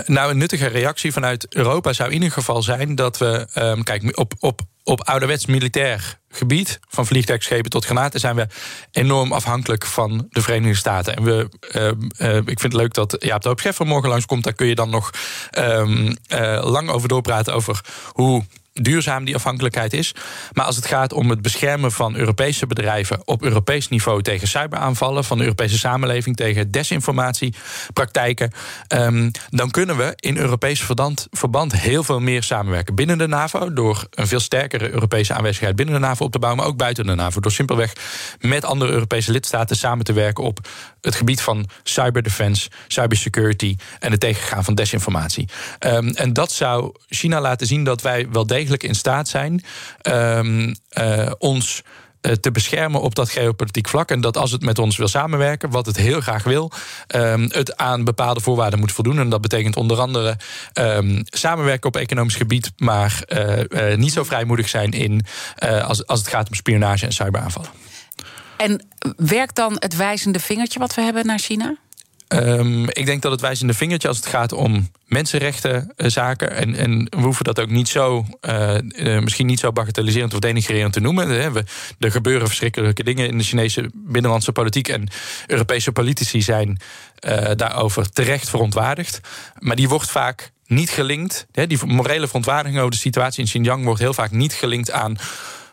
[0.06, 4.18] nou, een nuttige reactie vanuit Europa zou in ieder geval zijn dat we, um, kijk,
[4.18, 8.46] op, op, op ouderwets militair gebied, van vliegtuigschepen tot granaten, zijn we
[8.90, 11.16] enorm afhankelijk van de Verenigde Staten.
[11.16, 14.44] En we, uh, uh, ik vind het leuk dat Jaap de Hoop Scheffer morgen langskomt.
[14.44, 15.10] Daar kun je dan nog
[15.58, 16.08] uh,
[16.62, 17.80] lang over doorpraten over
[18.12, 20.14] hoe duurzaam die afhankelijkheid is.
[20.52, 25.24] Maar als het gaat om het beschermen van Europese bedrijven op Europees niveau tegen cyberaanvallen,
[25.24, 28.52] van de Europese samenleving tegen desinformatiepraktijken,
[28.88, 30.82] um, dan kunnen we in Europees
[31.30, 35.94] verband heel veel meer samenwerken binnen de NAVO door een veel sterkere Europese aanwezigheid binnen
[35.94, 37.40] de NAVO op te bouwen, maar ook buiten de NAVO.
[37.40, 37.92] Door simpelweg
[38.40, 40.68] met andere Europese lidstaten samen te werken op
[41.02, 45.48] het gebied van cyberdefense, cybersecurity en het tegengaan van desinformatie.
[45.80, 49.64] Um, en dat zou China laten zien dat wij wel degelijk in staat zijn
[50.02, 51.82] um, uh, ons
[52.22, 54.10] uh, te beschermen op dat geopolitiek vlak.
[54.10, 56.70] En dat als het met ons wil samenwerken, wat het heel graag wil,
[57.14, 59.18] um, het aan bepaalde voorwaarden moet voldoen.
[59.18, 60.36] En dat betekent onder andere
[61.24, 65.24] samenwerken op economisch gebied, maar uh, niet zo vrijmoedig zijn in
[65.82, 67.70] als, als het gaat om spionage en cyberaanvallen.
[68.62, 71.76] En werkt dan het wijzende vingertje wat we hebben naar China?
[72.28, 76.52] Um, ik denk dat het wijzende vingertje als het gaat om mensenrechtenzaken.
[76.52, 80.32] Uh, en, en we hoeven dat ook niet zo, uh, uh, misschien niet zo bagatelliserend
[80.32, 81.52] of denigrerend te noemen.
[81.52, 81.64] We,
[81.98, 84.88] er gebeuren verschrikkelijke dingen in de Chinese binnenlandse politiek.
[84.88, 85.08] En
[85.46, 86.80] Europese politici zijn
[87.56, 89.20] daarover terecht verontwaardigd.
[89.58, 91.46] Maar die wordt vaak niet gelinkt.
[91.52, 95.16] Hè, die morele verontwaardiging over de situatie in Xinjiang wordt heel vaak niet gelinkt aan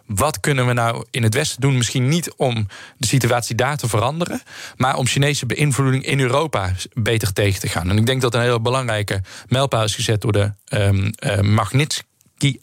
[0.09, 1.77] wat kunnen we nou in het Westen doen?
[1.77, 2.67] Misschien niet om
[2.97, 4.41] de situatie daar te veranderen,
[4.77, 7.89] maar om Chinese beïnvloeding in Europa beter tegen te gaan.
[7.89, 12.59] En ik denk dat een hele belangrijke mijlpaal is gezet door de um, uh, Magnitsky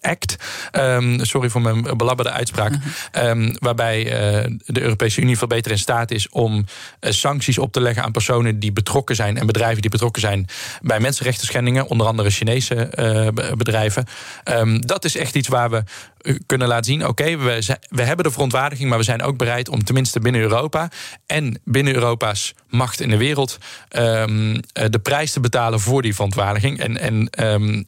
[0.00, 0.36] Act.
[0.72, 2.72] Um, sorry voor mijn belabberde uitspraak.
[3.12, 6.54] Um, waarbij uh, de Europese Unie veel beter in staat is om
[7.00, 10.46] uh, sancties op te leggen aan personen die betrokken zijn en bedrijven die betrokken zijn
[10.82, 14.04] bij mensenrechten schendingen, onder andere Chinese uh, bedrijven.
[14.44, 15.82] Um, dat is echt iets waar we
[16.46, 19.68] kunnen laten zien: oké, okay, we, we hebben de verontwaardiging, maar we zijn ook bereid
[19.68, 20.90] om tenminste binnen Europa
[21.26, 23.58] en binnen Europa's macht in de wereld
[24.72, 27.86] de prijs te betalen voor die verontwaardiging en, en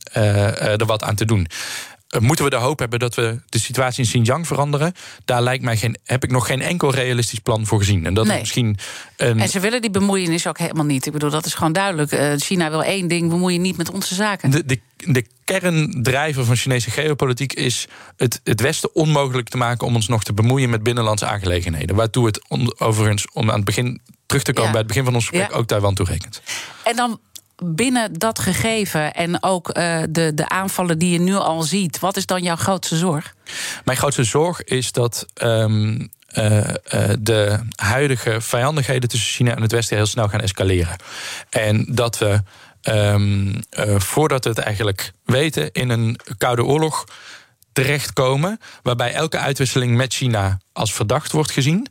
[0.79, 1.47] er wat aan te doen.
[2.19, 4.93] Moeten we de hoop hebben dat we de situatie in Xinjiang veranderen?
[5.25, 8.07] Daar lijkt mij geen, heb ik nog geen enkel realistisch plan voor gezien.
[8.07, 8.39] En dat nee.
[8.39, 8.77] misschien.
[9.17, 9.41] Een...
[9.41, 11.07] En ze willen die bemoeienis ook helemaal niet.
[11.07, 12.41] Ik bedoel, dat is gewoon duidelijk.
[12.43, 14.51] China wil één ding: bemoeien niet met onze zaken.
[14.51, 19.95] De, de, de kerndrijver van Chinese geopolitiek is het, het Westen onmogelijk te maken om
[19.95, 21.97] ons nog te bemoeien met binnenlandse aangelegenheden.
[21.97, 24.71] Waartoe het on, overigens, om aan het begin terug te komen ja.
[24.71, 25.57] bij het begin van ons gesprek, ja.
[25.57, 26.43] ook Taiwan toerekent.
[26.85, 27.21] En dan
[27.65, 32.17] binnen dat gegeven en ook uh, de, de aanvallen die je nu al ziet, wat
[32.17, 33.35] is dan jouw grootste zorg?
[33.85, 35.27] Mijn grootste zorg is dat.
[35.43, 36.65] Um, uh, uh,
[37.19, 40.97] de huidige vijandigheden tussen China en het Westen heel snel gaan escaleren.
[41.51, 42.43] En dat we,
[42.83, 43.61] um,
[43.97, 47.05] voordat we het eigenlijk weten, in een koude oorlog
[47.73, 48.61] terechtkomen.
[48.83, 51.87] waarbij elke uitwisseling met China als verdacht wordt gezien.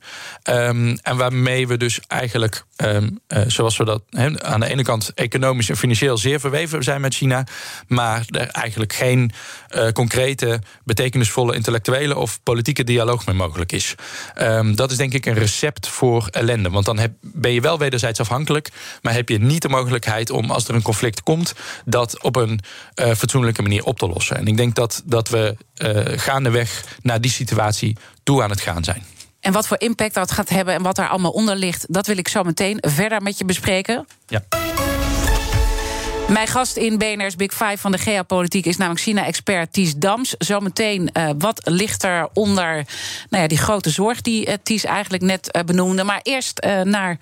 [0.50, 4.02] Um, en waarmee we dus eigenlijk, um, uh, zoals we dat
[4.42, 7.46] aan de ene kant economisch en financieel zeer verweven zijn met China,
[7.88, 9.32] maar er eigenlijk geen
[9.76, 13.96] uh, concrete, betekenisvolle intellectuele of politieke dialoog meer mogelijk is.
[14.38, 16.70] Um, dat is denk ik een recept voor ellende.
[16.70, 18.70] Want dan heb, ben je wel wederzijds afhankelijk,
[19.02, 21.54] maar heb je niet de mogelijkheid om als er een conflict komt,
[21.86, 22.60] dat op een
[22.96, 24.38] uh, fatsoenlijke manier op te lossen.
[24.38, 25.56] En ik denk dat, dat we
[26.16, 29.04] gaandeweg naar die situatie toe aan het gaan zijn.
[29.40, 32.18] En wat voor impact dat gaat hebben en wat daar allemaal onder ligt, dat wil
[32.18, 34.08] ik zo meteen verder met je bespreken.
[34.28, 34.44] Ja.
[36.32, 40.36] Mijn gast in BNR's Big Five van de geopolitiek is namelijk China-expert Ties Dams.
[40.38, 42.86] Zometeen, uh, wat ligt er onder
[43.30, 46.04] nou ja, die grote zorg die uh, Ties eigenlijk net uh, benoemde.
[46.04, 47.18] Maar eerst naar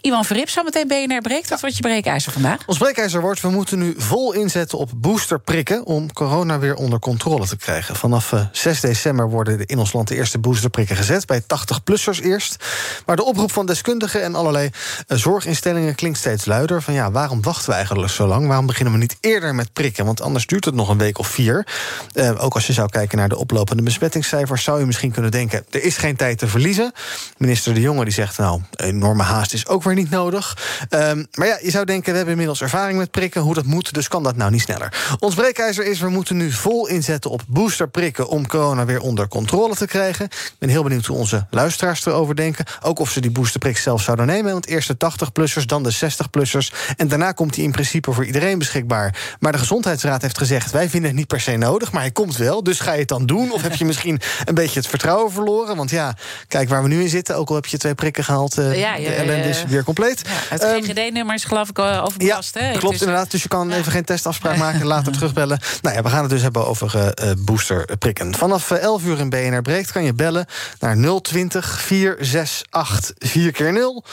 [0.00, 0.48] Iwan Verrip.
[0.48, 1.48] Zometeen BNR breekt.
[1.48, 2.58] Wat wordt je breekijzer vandaag?
[2.66, 5.84] Ons breekijzer wordt, we moeten nu vol inzetten op boosterprikken...
[5.84, 7.96] om corona weer onder controle te krijgen.
[7.96, 11.26] Vanaf 6 december worden in ons land de eerste boosterprikken gezet.
[11.26, 12.64] Bij 80-plussers eerst.
[13.06, 14.70] Maar de oproep van deskundigen en allerlei
[15.06, 16.82] zorginstellingen klinkt steeds luider.
[16.82, 18.46] Van ja, waarom wachten we eigenlijk zo lang?
[18.48, 20.04] Waarom beginnen we niet eerder met prikken?
[20.04, 21.66] Want anders duurt het nog een week of vier.
[22.14, 25.64] Uh, ook als je zou kijken naar de oplopende besmettingscijfers, zou je misschien kunnen denken:
[25.70, 26.92] er is geen tijd te verliezen.
[27.36, 30.56] Minister De Jonge die zegt: nou, enorme haast is ook weer niet nodig.
[30.90, 33.94] Um, maar ja, je zou denken: we hebben inmiddels ervaring met prikken, hoe dat moet,
[33.94, 35.16] dus kan dat nou niet sneller.
[35.18, 39.74] Ons breekijzer is: we moeten nu vol inzetten op boosterprikken om corona weer onder controle
[39.74, 40.24] te krijgen.
[40.24, 42.64] Ik ben heel benieuwd hoe onze luisteraars erover denken.
[42.82, 44.52] Ook of ze die boosterprik zelf zouden nemen.
[44.52, 46.94] Want eerst de 80-plussers, dan de 60-plussers.
[46.96, 49.36] En daarna komt hij in principe voor iedereen beschikbaar.
[49.40, 52.36] Maar de Gezondheidsraad heeft gezegd: wij vinden het niet per se nodig, maar hij komt
[52.36, 52.62] wel.
[52.62, 53.52] Dus ga je het dan doen?
[53.52, 55.76] Of heb je misschien een beetje het vertrouwen verloren?
[55.76, 56.16] Want ja,
[56.48, 57.36] kijk waar we nu in zitten.
[57.36, 60.22] Ook al heb je twee prikken gehaald, uh, ja, ja, de ellende is weer compleet.
[60.24, 62.54] Ja, het um, ehm, GGD-nummer is geloof ik eh, overbelast.
[62.54, 62.78] Ja, hè?
[62.78, 63.30] klopt inderdaad.
[63.30, 65.60] Dus je kan even geen testafspraak maken, later terugbellen.
[65.82, 68.34] Nou ja, we gaan het dus hebben over uh, boosterprikken.
[68.34, 70.46] Vanaf 11 uur in BNR Breekt kan je bellen
[70.78, 74.04] naar 020 468 4 keer 0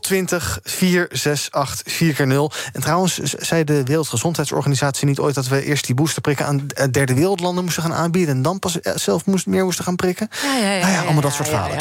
[0.00, 3.20] 020 468 4 keer 0 En trouwens,
[3.50, 5.34] zei de Wereldgezondheidsorganisatie niet ooit...
[5.34, 8.34] dat we eerst die boosterprikken aan derde wereldlanden moesten gaan aanbieden...
[8.34, 10.28] en dan pas zelf moest, meer moesten gaan prikken?
[10.42, 10.80] Ja, ja, ja.
[10.80, 11.78] Nou ja allemaal dat soort verhalen.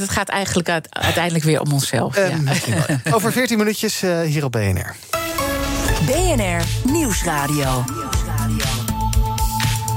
[0.00, 2.18] Het gaat eigenlijk uiteindelijk weer om onszelf.
[2.18, 4.94] Uh, over 14 minuutjes uh, hier op BNR.
[6.06, 7.84] BNR Nieuwsradio.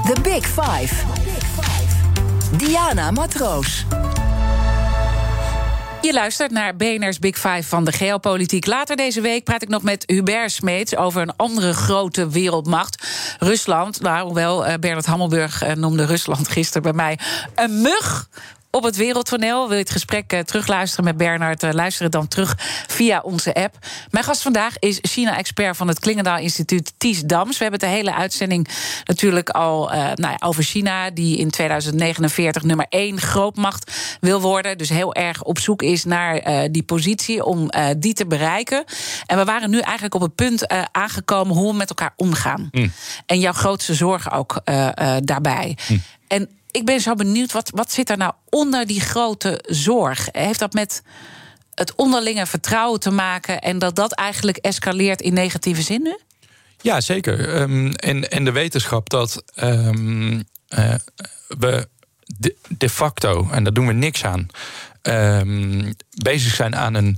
[0.05, 0.95] The Big Five.
[2.57, 3.85] Diana Matroos.
[6.01, 8.65] Je luistert naar BNR's Big Five van de geopolitiek.
[8.65, 13.07] Later deze week praat ik nog met Hubert Smeets over een andere grote wereldmacht,
[13.39, 14.01] Rusland.
[14.01, 17.19] Nou, hoewel uh, Bernard Hammelburg uh, noemde Rusland gisteren bij mij
[17.55, 18.29] een mug
[18.71, 19.67] op het wereldtoneel.
[19.67, 21.63] Wil je het gesprek uh, terugluisteren met Bernard?
[21.63, 22.55] Uh, luister het dan terug
[22.87, 23.77] via onze app.
[24.09, 27.57] Mijn gast vandaag is China-expert van het Klingendaal Instituut, Ties Dams.
[27.57, 28.67] We hebben de hele uitzending
[29.05, 31.09] natuurlijk al uh, nou ja, over China...
[31.09, 33.91] die in 2049 nummer één grootmacht
[34.21, 34.77] wil worden.
[34.77, 36.41] Dus heel erg op zoek is naar
[36.71, 38.83] die positie om die te bereiken.
[39.25, 41.55] En we waren nu eigenlijk op het punt aangekomen...
[41.55, 42.69] hoe we met elkaar omgaan.
[42.71, 42.91] Mm.
[43.25, 44.61] En jouw grootste zorgen ook
[45.23, 45.77] daarbij.
[45.87, 46.01] Mm.
[46.27, 50.27] En ik ben zo benieuwd, wat, wat zit er nou onder die grote zorg?
[50.31, 51.03] Heeft dat met
[51.73, 56.17] het onderlinge vertrouwen te maken en dat dat eigenlijk escaleert in negatieve zin nu?
[56.81, 57.61] Ja, zeker.
[57.61, 60.95] Um, en, en de wetenschap dat um, uh,
[61.47, 61.87] we
[62.67, 64.47] de, facto, en daar doen we niks aan,
[65.01, 65.93] um,
[66.23, 67.17] bezig zijn aan een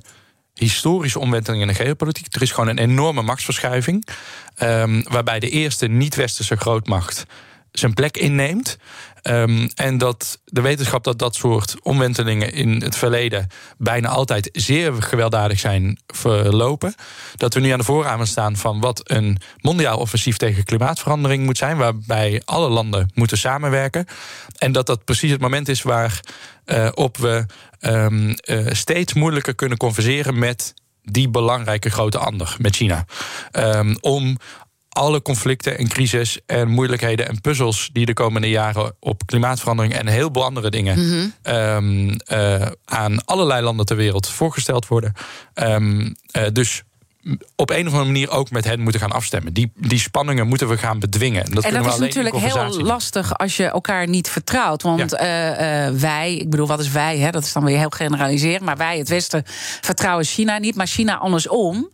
[0.53, 2.35] historische omwenteling in de geopolitiek.
[2.35, 4.07] Er is gewoon een enorme machtsverschuiving,
[5.03, 7.25] waarbij de eerste niet-westerse grootmacht
[7.71, 8.77] zijn plek inneemt.
[9.23, 13.47] Um, en dat de wetenschap dat dat soort omwentelingen in het verleden
[13.77, 16.95] bijna altijd zeer gewelddadig zijn verlopen.
[17.35, 21.57] Dat we nu aan de voorramen staan van wat een mondiaal offensief tegen klimaatverandering moet
[21.57, 24.05] zijn, waarbij alle landen moeten samenwerken.
[24.57, 26.19] En dat dat precies het moment is waarop
[26.93, 27.45] op we
[27.81, 33.05] um, uh, steeds moeilijker kunnen converseren met die belangrijke grote ander, met China.
[33.51, 34.37] Um, om
[34.91, 40.07] alle conflicten en crisis en moeilijkheden en puzzels die de komende jaren op klimaatverandering en
[40.07, 41.19] een heleboel andere dingen mm
[42.85, 45.13] aan allerlei landen ter wereld voorgesteld worden.
[45.53, 46.83] Um, uh, dus
[47.55, 49.53] op een of andere manier ook met hen moeten gaan afstemmen.
[49.53, 51.51] Die, die spanningen moeten we gaan bedwingen.
[51.51, 54.81] Dat en dat is natuurlijk heel lastig als je elkaar niet vertrouwt.
[54.81, 55.87] Want ja.
[55.87, 57.17] uh, wij, ik bedoel, wat is wij?
[57.17, 57.31] Hè?
[57.31, 58.63] Dat is dan weer heel generaliseren.
[58.63, 59.43] Maar wij, het Westen,
[59.81, 60.75] vertrouwen China niet.
[60.75, 61.89] Maar China andersom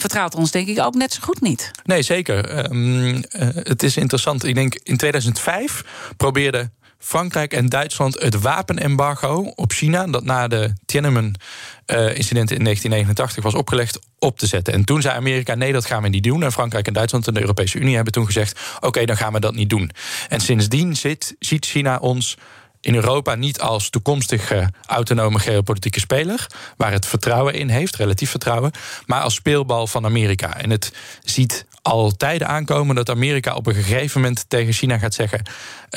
[0.00, 1.70] vertrouwt ons denk ik ook net zo goed niet.
[1.84, 2.70] Nee, zeker.
[2.70, 3.22] Um,
[3.54, 4.44] het is interessant.
[4.44, 5.84] Ik denk in 2005
[6.16, 6.70] probeerde
[7.00, 13.98] Frankrijk en Duitsland het wapenembargo op China, dat na de Tiananmen-incidenten in 1989 was opgelegd,
[14.18, 14.74] op te zetten.
[14.74, 16.42] En toen zei Amerika: nee, dat gaan we niet doen.
[16.42, 19.40] En Frankrijk en Duitsland en de Europese Unie hebben toen gezegd: oké, dan gaan we
[19.40, 19.90] dat niet doen.
[20.28, 22.36] En sindsdien zit, ziet China ons
[22.80, 28.70] in Europa niet als toekomstige autonome geopolitieke speler, waar het vertrouwen in heeft, relatief vertrouwen,
[29.06, 30.56] maar als speelbal van Amerika.
[30.56, 35.14] En het ziet al tijden aankomen dat Amerika op een gegeven moment tegen China gaat
[35.14, 35.42] zeggen: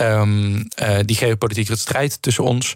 [0.01, 2.73] um, uh, die geopolitieke strijd tussen ons,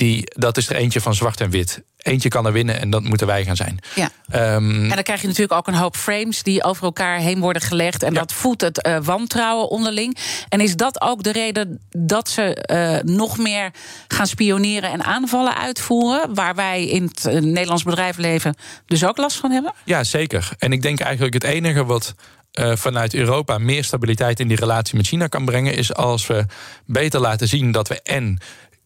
[0.00, 1.82] die, dat is er eentje van zwart en wit.
[1.96, 3.78] Eentje kan er winnen en dat moeten wij gaan zijn.
[3.94, 4.10] Ja.
[4.54, 7.62] Um, en dan krijg je natuurlijk ook een hoop frames die over elkaar heen worden
[7.62, 8.02] gelegd.
[8.02, 10.16] En dat voedt het uh, wantrouwen onderling.
[10.48, 12.64] En is dat ook de reden dat ze
[13.04, 13.70] uh, nog meer
[14.08, 16.34] gaan spioneren en aanvallen uitvoeren?
[16.34, 18.54] Waar wij in het uh, Nederlands bedrijfsleven
[18.86, 19.72] dus ook last van hebben?
[19.84, 20.48] Ja, zeker.
[20.58, 22.14] En ik denk eigenlijk het enige wat
[22.58, 26.46] uh, vanuit Europa meer stabiliteit in die relatie met China kan brengen, is als we
[26.86, 28.38] beter laten zien dat we en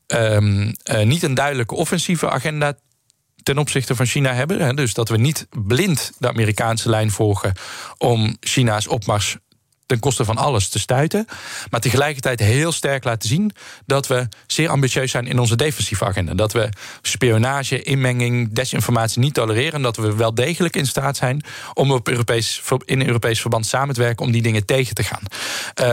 [0.07, 2.75] um, uh, niet een duidelijke offensieve agenda
[3.43, 4.61] ten opzichte van China hebben.
[4.61, 7.53] Hè, dus dat we niet blind de Amerikaanse lijn volgen
[7.99, 9.37] om China's opmars
[9.87, 11.27] ten koste van alles te stuiten.
[11.71, 13.53] Maar tegelijkertijd heel sterk laten zien
[13.87, 16.35] dat we zeer ambitieus zijn in onze defensieve agenda.
[16.35, 16.69] Dat we
[17.03, 19.73] spionage, inmenging, desinformatie niet tolereren.
[19.73, 23.95] En dat we wel degelijk in staat zijn om op Europees, in Europees verband samen
[23.95, 25.23] te werken om die dingen tegen te gaan.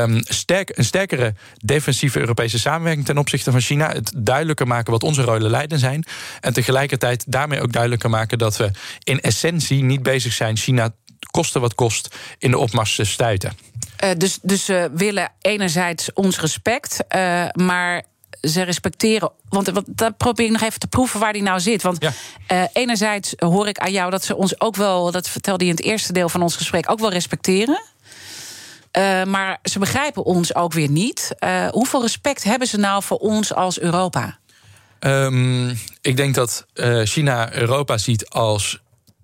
[0.09, 3.91] Um, sterk, een sterkere defensieve Europese samenwerking ten opzichte van China.
[3.91, 6.03] Het duidelijker maken wat onze rollen leiden zijn.
[6.39, 8.71] En tegelijkertijd daarmee ook duidelijker maken dat we
[9.03, 10.93] in essentie niet bezig zijn China
[11.31, 13.57] kosten wat kost in de opmars te stuiten.
[14.03, 18.03] Uh, dus, dus ze willen enerzijds ons respect, uh, maar
[18.41, 19.31] ze respecteren.
[19.49, 21.81] Want, want dat probeer ik nog even te proeven waar die nou zit.
[21.81, 22.13] Want ja.
[22.51, 25.75] uh, enerzijds hoor ik aan jou dat ze ons ook wel, dat vertelde je in
[25.75, 27.81] het eerste deel van ons gesprek, ook wel respecteren.
[28.97, 31.35] Uh, maar ze begrijpen ons ook weer niet.
[31.39, 34.39] Uh, hoeveel respect hebben ze nou voor ons als Europa?
[34.99, 36.65] Um, ik denk dat
[37.03, 38.81] China Europa ziet als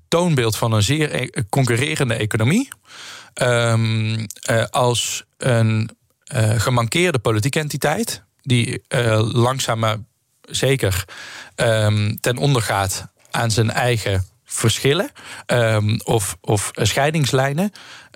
[0.07, 2.69] toonbeeld van een zeer e concurrerende economie.
[3.41, 4.25] Um,
[4.69, 5.89] als een
[6.57, 8.23] gemankeerde politieke entiteit.
[8.41, 8.81] Die
[9.31, 9.97] langzaam maar
[10.41, 11.05] zeker
[11.55, 15.11] um, ten onder gaat aan zijn eigen verschillen
[15.45, 17.71] um, of, of scheidingslijnen.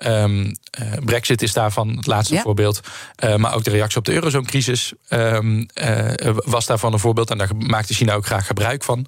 [0.06, 0.44] Um,
[0.80, 2.42] uh, Brexit is daarvan het laatste ja.
[2.42, 2.80] voorbeeld.
[3.24, 6.10] Uh, maar ook de reactie op de eurozonecrisis um, uh,
[6.44, 7.30] was daarvan een voorbeeld.
[7.30, 9.06] En daar maakte China ook graag gebruik van.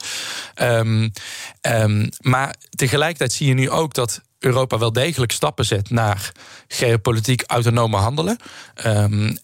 [2.20, 6.33] maar tegelijkertijd zie je nu ook dat Europa wel degelijk stappen zet naar
[6.68, 8.39] geopolitiek autonome handelen.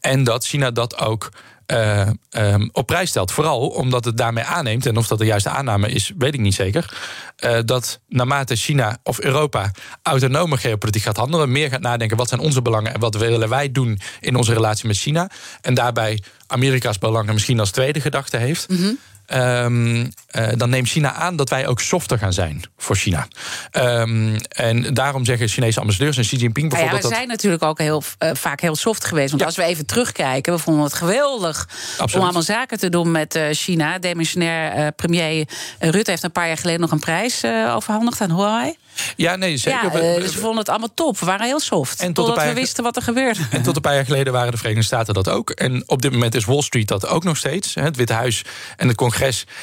[0.00, 1.30] en dat China dat ook
[1.72, 3.32] uh, um, op prijs stelt.
[3.32, 6.54] Vooral omdat het daarmee aanneemt, en of dat de juiste aanname is, weet ik niet
[6.54, 6.98] zeker.
[7.44, 9.70] Uh, dat naarmate China of Europa
[10.02, 13.72] autonome geopolitiek gaat handelen, meer gaat nadenken wat zijn onze belangen en wat willen wij
[13.72, 15.30] doen in onze relatie met China.
[15.60, 18.66] En daarbij Amerika's belangen misschien als tweede gedachte heeft.
[18.68, 18.98] -hmm.
[19.34, 23.28] Um, uh, dan neemt China aan dat wij ook softer gaan zijn voor China.
[23.72, 27.02] Um, en daarom zeggen Chinese ambassadeurs en Xi Jinping bijvoorbeeld.
[27.02, 29.28] Ja, we zijn natuurlijk ook heel, uh, vaak heel soft geweest.
[29.28, 29.46] Want ja.
[29.46, 32.14] als we even terugkijken, we vonden het geweldig Absoluut.
[32.14, 33.98] om allemaal zaken te doen met uh, China.
[33.98, 38.76] Demissionair premier Rutte heeft een paar jaar geleden nog een prijs overhandigd aan Huawei.
[39.16, 40.02] Ja, nee, zeker.
[40.02, 41.18] Ja, uh, dus we vonden het allemaal top.
[41.18, 42.00] We waren heel soft.
[42.00, 43.40] En tot totdat we wisten wat er gebeurde.
[43.50, 45.50] En tot een paar jaar geleden waren de Verenigde Staten dat ook.
[45.50, 47.74] En op dit moment is Wall Street dat ook nog steeds.
[47.74, 48.44] Het Witte Huis
[48.76, 49.19] en het congres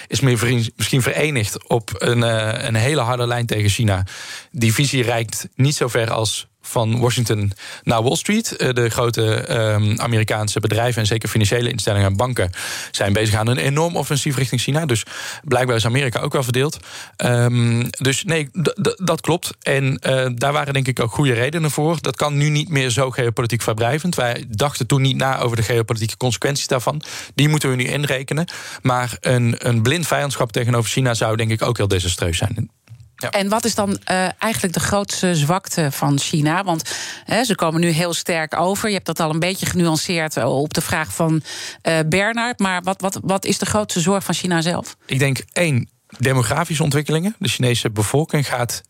[0.07, 4.03] is misschien verenigd op een, uh, een hele harde lijn tegen China.
[4.51, 7.51] Die visie reikt niet zo ver als van Washington
[7.83, 8.55] naar Wall Street.
[8.55, 12.51] Eh, de grote um, Amerikaanse bedrijven en zeker financiële instellingen en banken
[12.91, 14.85] zijn bezig aan een enorm offensief richting China.
[14.85, 15.03] Dus
[15.43, 16.77] blijkbaar is Amerika ook wel verdeeld.
[17.17, 18.49] Um, dus nee,
[18.95, 19.51] dat klopt.
[19.61, 21.97] En uh, daar waren denk ik ook goede redenen voor.
[22.01, 24.15] Dat kan nu niet meer zo geopolitiek verblijvend.
[24.15, 27.01] Wij dachten toen niet na over de geopolitieke consequenties daarvan.
[27.35, 28.47] Die moeten we nu inrekenen.
[28.81, 32.69] Maar een, een blind vijandschap tegenover China zou denk ik ook heel desastreus zijn.
[33.17, 33.29] Ja.
[33.29, 36.63] En wat is dan uh, eigenlijk de grootste zwakte van China?
[36.63, 36.95] Want
[37.25, 38.87] hè, ze komen nu heel sterk over.
[38.87, 41.41] Je hebt dat al een beetje genuanceerd op de vraag van
[41.83, 42.59] uh, Bernard.
[42.59, 44.95] Maar wat, wat, wat is de grootste zorg van China zelf?
[45.05, 47.35] Ik denk één, demografische ontwikkelingen.
[47.39, 48.81] De Chinese bevolking gaat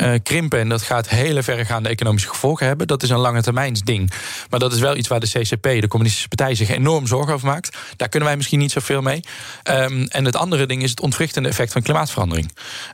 [0.00, 0.58] uh, krimpen.
[0.58, 2.86] En dat gaat hele verregaande economische gevolgen hebben.
[2.86, 4.12] Dat is een lange termijns ding.
[4.50, 7.46] Maar dat is wel iets waar de CCP, de Communistische Partij, zich enorm zorgen over
[7.46, 7.76] maakt.
[7.96, 9.24] Daar kunnen wij misschien niet zoveel mee.
[9.70, 12.52] Um, en het andere ding is het ontwrichtende effect van klimaatverandering.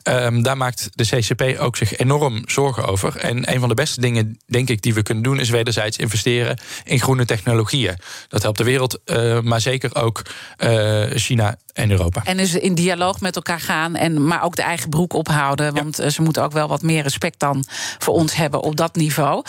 [0.08, 3.16] Um, daar maakt de CCP ook zich enorm zorgen over.
[3.16, 6.58] En een van de beste dingen, denk ik, die we kunnen doen, is wederzijds investeren
[6.84, 7.96] in groene technologieën.
[8.28, 10.22] Dat helpt de wereld, uh, maar zeker ook
[10.58, 12.20] uh, China en Europa.
[12.24, 15.74] En dus in dialoog met elkaar gaan, en, maar ook de eigen broek ophouden.
[15.74, 16.10] Want ja.
[16.10, 17.64] ze moeten ook wel wat meer respect dan
[17.98, 19.44] voor ons hebben op dat niveau.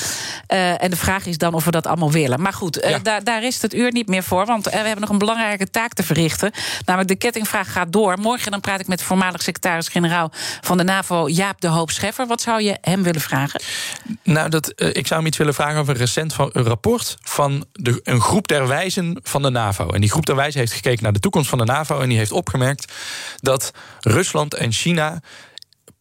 [0.53, 2.41] Uh, en de vraag is dan of we dat allemaal willen.
[2.41, 2.99] Maar goed, uh, ja.
[2.99, 4.45] daar, daar is het uur niet meer voor.
[4.45, 6.51] Want uh, we hebben nog een belangrijke taak te verrichten.
[6.85, 8.19] Namelijk de kettingvraag gaat door.
[8.19, 12.27] Morgen dan praat ik met voormalig secretaris-generaal van de NAVO, Jaap de Hoop Scheffer.
[12.27, 13.61] Wat zou je hem willen vragen?
[14.23, 17.65] Nou, dat, ik zou hem iets willen vragen over een recent van, een rapport van
[17.73, 19.89] de, een groep der wijzen van de NAVO.
[19.89, 21.99] En die groep der wijzen heeft gekeken naar de toekomst van de NAVO.
[21.99, 22.93] En die heeft opgemerkt
[23.41, 25.21] dat Rusland en China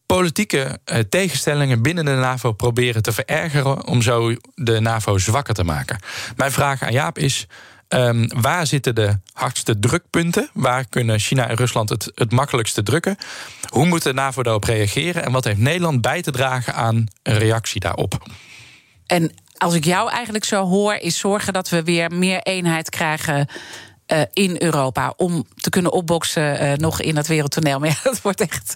[0.05, 5.63] politieke uh, tegenstellingen binnen de NAVO proberen te verergeren om zo de NAVO zwakker te
[5.63, 5.99] maken.
[6.35, 7.47] Mijn vraag aan Jaap is.
[7.89, 10.49] Um, waar zitten de hardste drukpunten?
[10.53, 13.17] Waar kunnen China en Rusland het, het makkelijkste drukken?
[13.69, 15.23] Hoe moet de NAVO daarop reageren?
[15.23, 18.27] En wat heeft Nederland bij te dragen aan een reactie daarop?
[19.05, 23.47] En als ik jou eigenlijk zo hoor, is zorgen dat we weer meer eenheid krijgen
[24.07, 27.79] uh, in Europa om te kunnen opboksen uh, nog in het wereldtoneel.
[27.85, 28.75] Maar dat wordt echt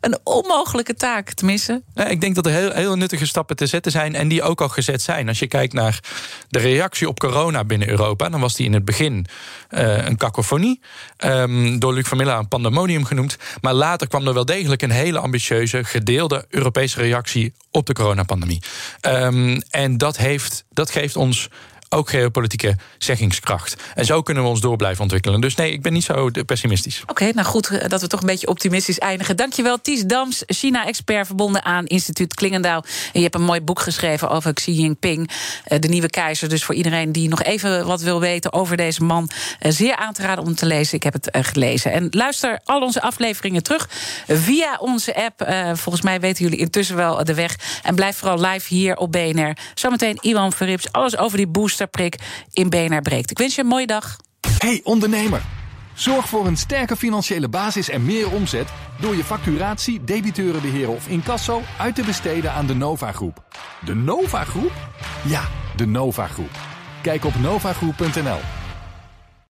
[0.00, 1.84] een onmogelijke taak te missen.
[1.94, 4.60] Ja, ik denk dat er heel, heel nuttige stappen te zetten zijn en die ook
[4.60, 5.28] al gezet zijn.
[5.28, 6.00] Als je kijkt naar
[6.48, 9.26] de reactie op corona binnen Europa, dan was die in het begin
[9.70, 10.80] uh, een kakofonie.
[11.24, 13.36] Um, door Luc van Miller een pandemonium genoemd.
[13.60, 18.62] Maar later kwam er wel degelijk een hele ambitieuze, gedeelde Europese reactie op de coronapandemie.
[19.02, 21.48] Um, en dat, heeft, dat geeft ons
[21.88, 23.76] ook geopolitieke zeggingskracht.
[23.94, 25.40] En zo kunnen we ons door blijven ontwikkelen.
[25.40, 27.02] Dus nee, ik ben niet zo pessimistisch.
[27.06, 29.36] Oké, nou goed eh, dat we toch een beetje optimistisch eindigen.
[29.36, 32.84] Dankjewel, Ties Dams, China-expert verbonden aan instituut Klingendaal.
[32.84, 35.30] En je hebt een mooi boek geschreven over Xi Jinping,
[35.64, 36.48] eh, de nieuwe keizer.
[36.48, 40.12] Dus voor iedereen die nog even wat wil weten over deze man, eh, zeer aan
[40.12, 40.96] te raden om te lezen.
[40.96, 41.92] Ik heb het gelezen.
[41.92, 43.88] En luister al onze afleveringen terug
[44.26, 45.54] via onze app.
[45.78, 47.56] Volgens mij weten jullie intussen wel de weg.
[47.82, 49.56] En blijf vooral live hier op BNR.
[49.74, 52.16] Zometeen Iwan Verrips, alles over die booster prik
[52.50, 53.30] in BNR breekt.
[53.30, 54.16] Ik wens je een mooie dag.
[54.58, 55.42] Hey ondernemer,
[55.94, 58.68] zorg voor een sterke financiële basis en meer omzet...
[59.00, 63.44] door je facturatie, debiteurenbeheer of incasso uit te besteden aan de Nova Groep.
[63.84, 64.72] De Nova Groep?
[65.24, 65.42] Ja,
[65.76, 66.58] de Nova Groep.
[67.02, 68.65] Kijk op novagroep.nl.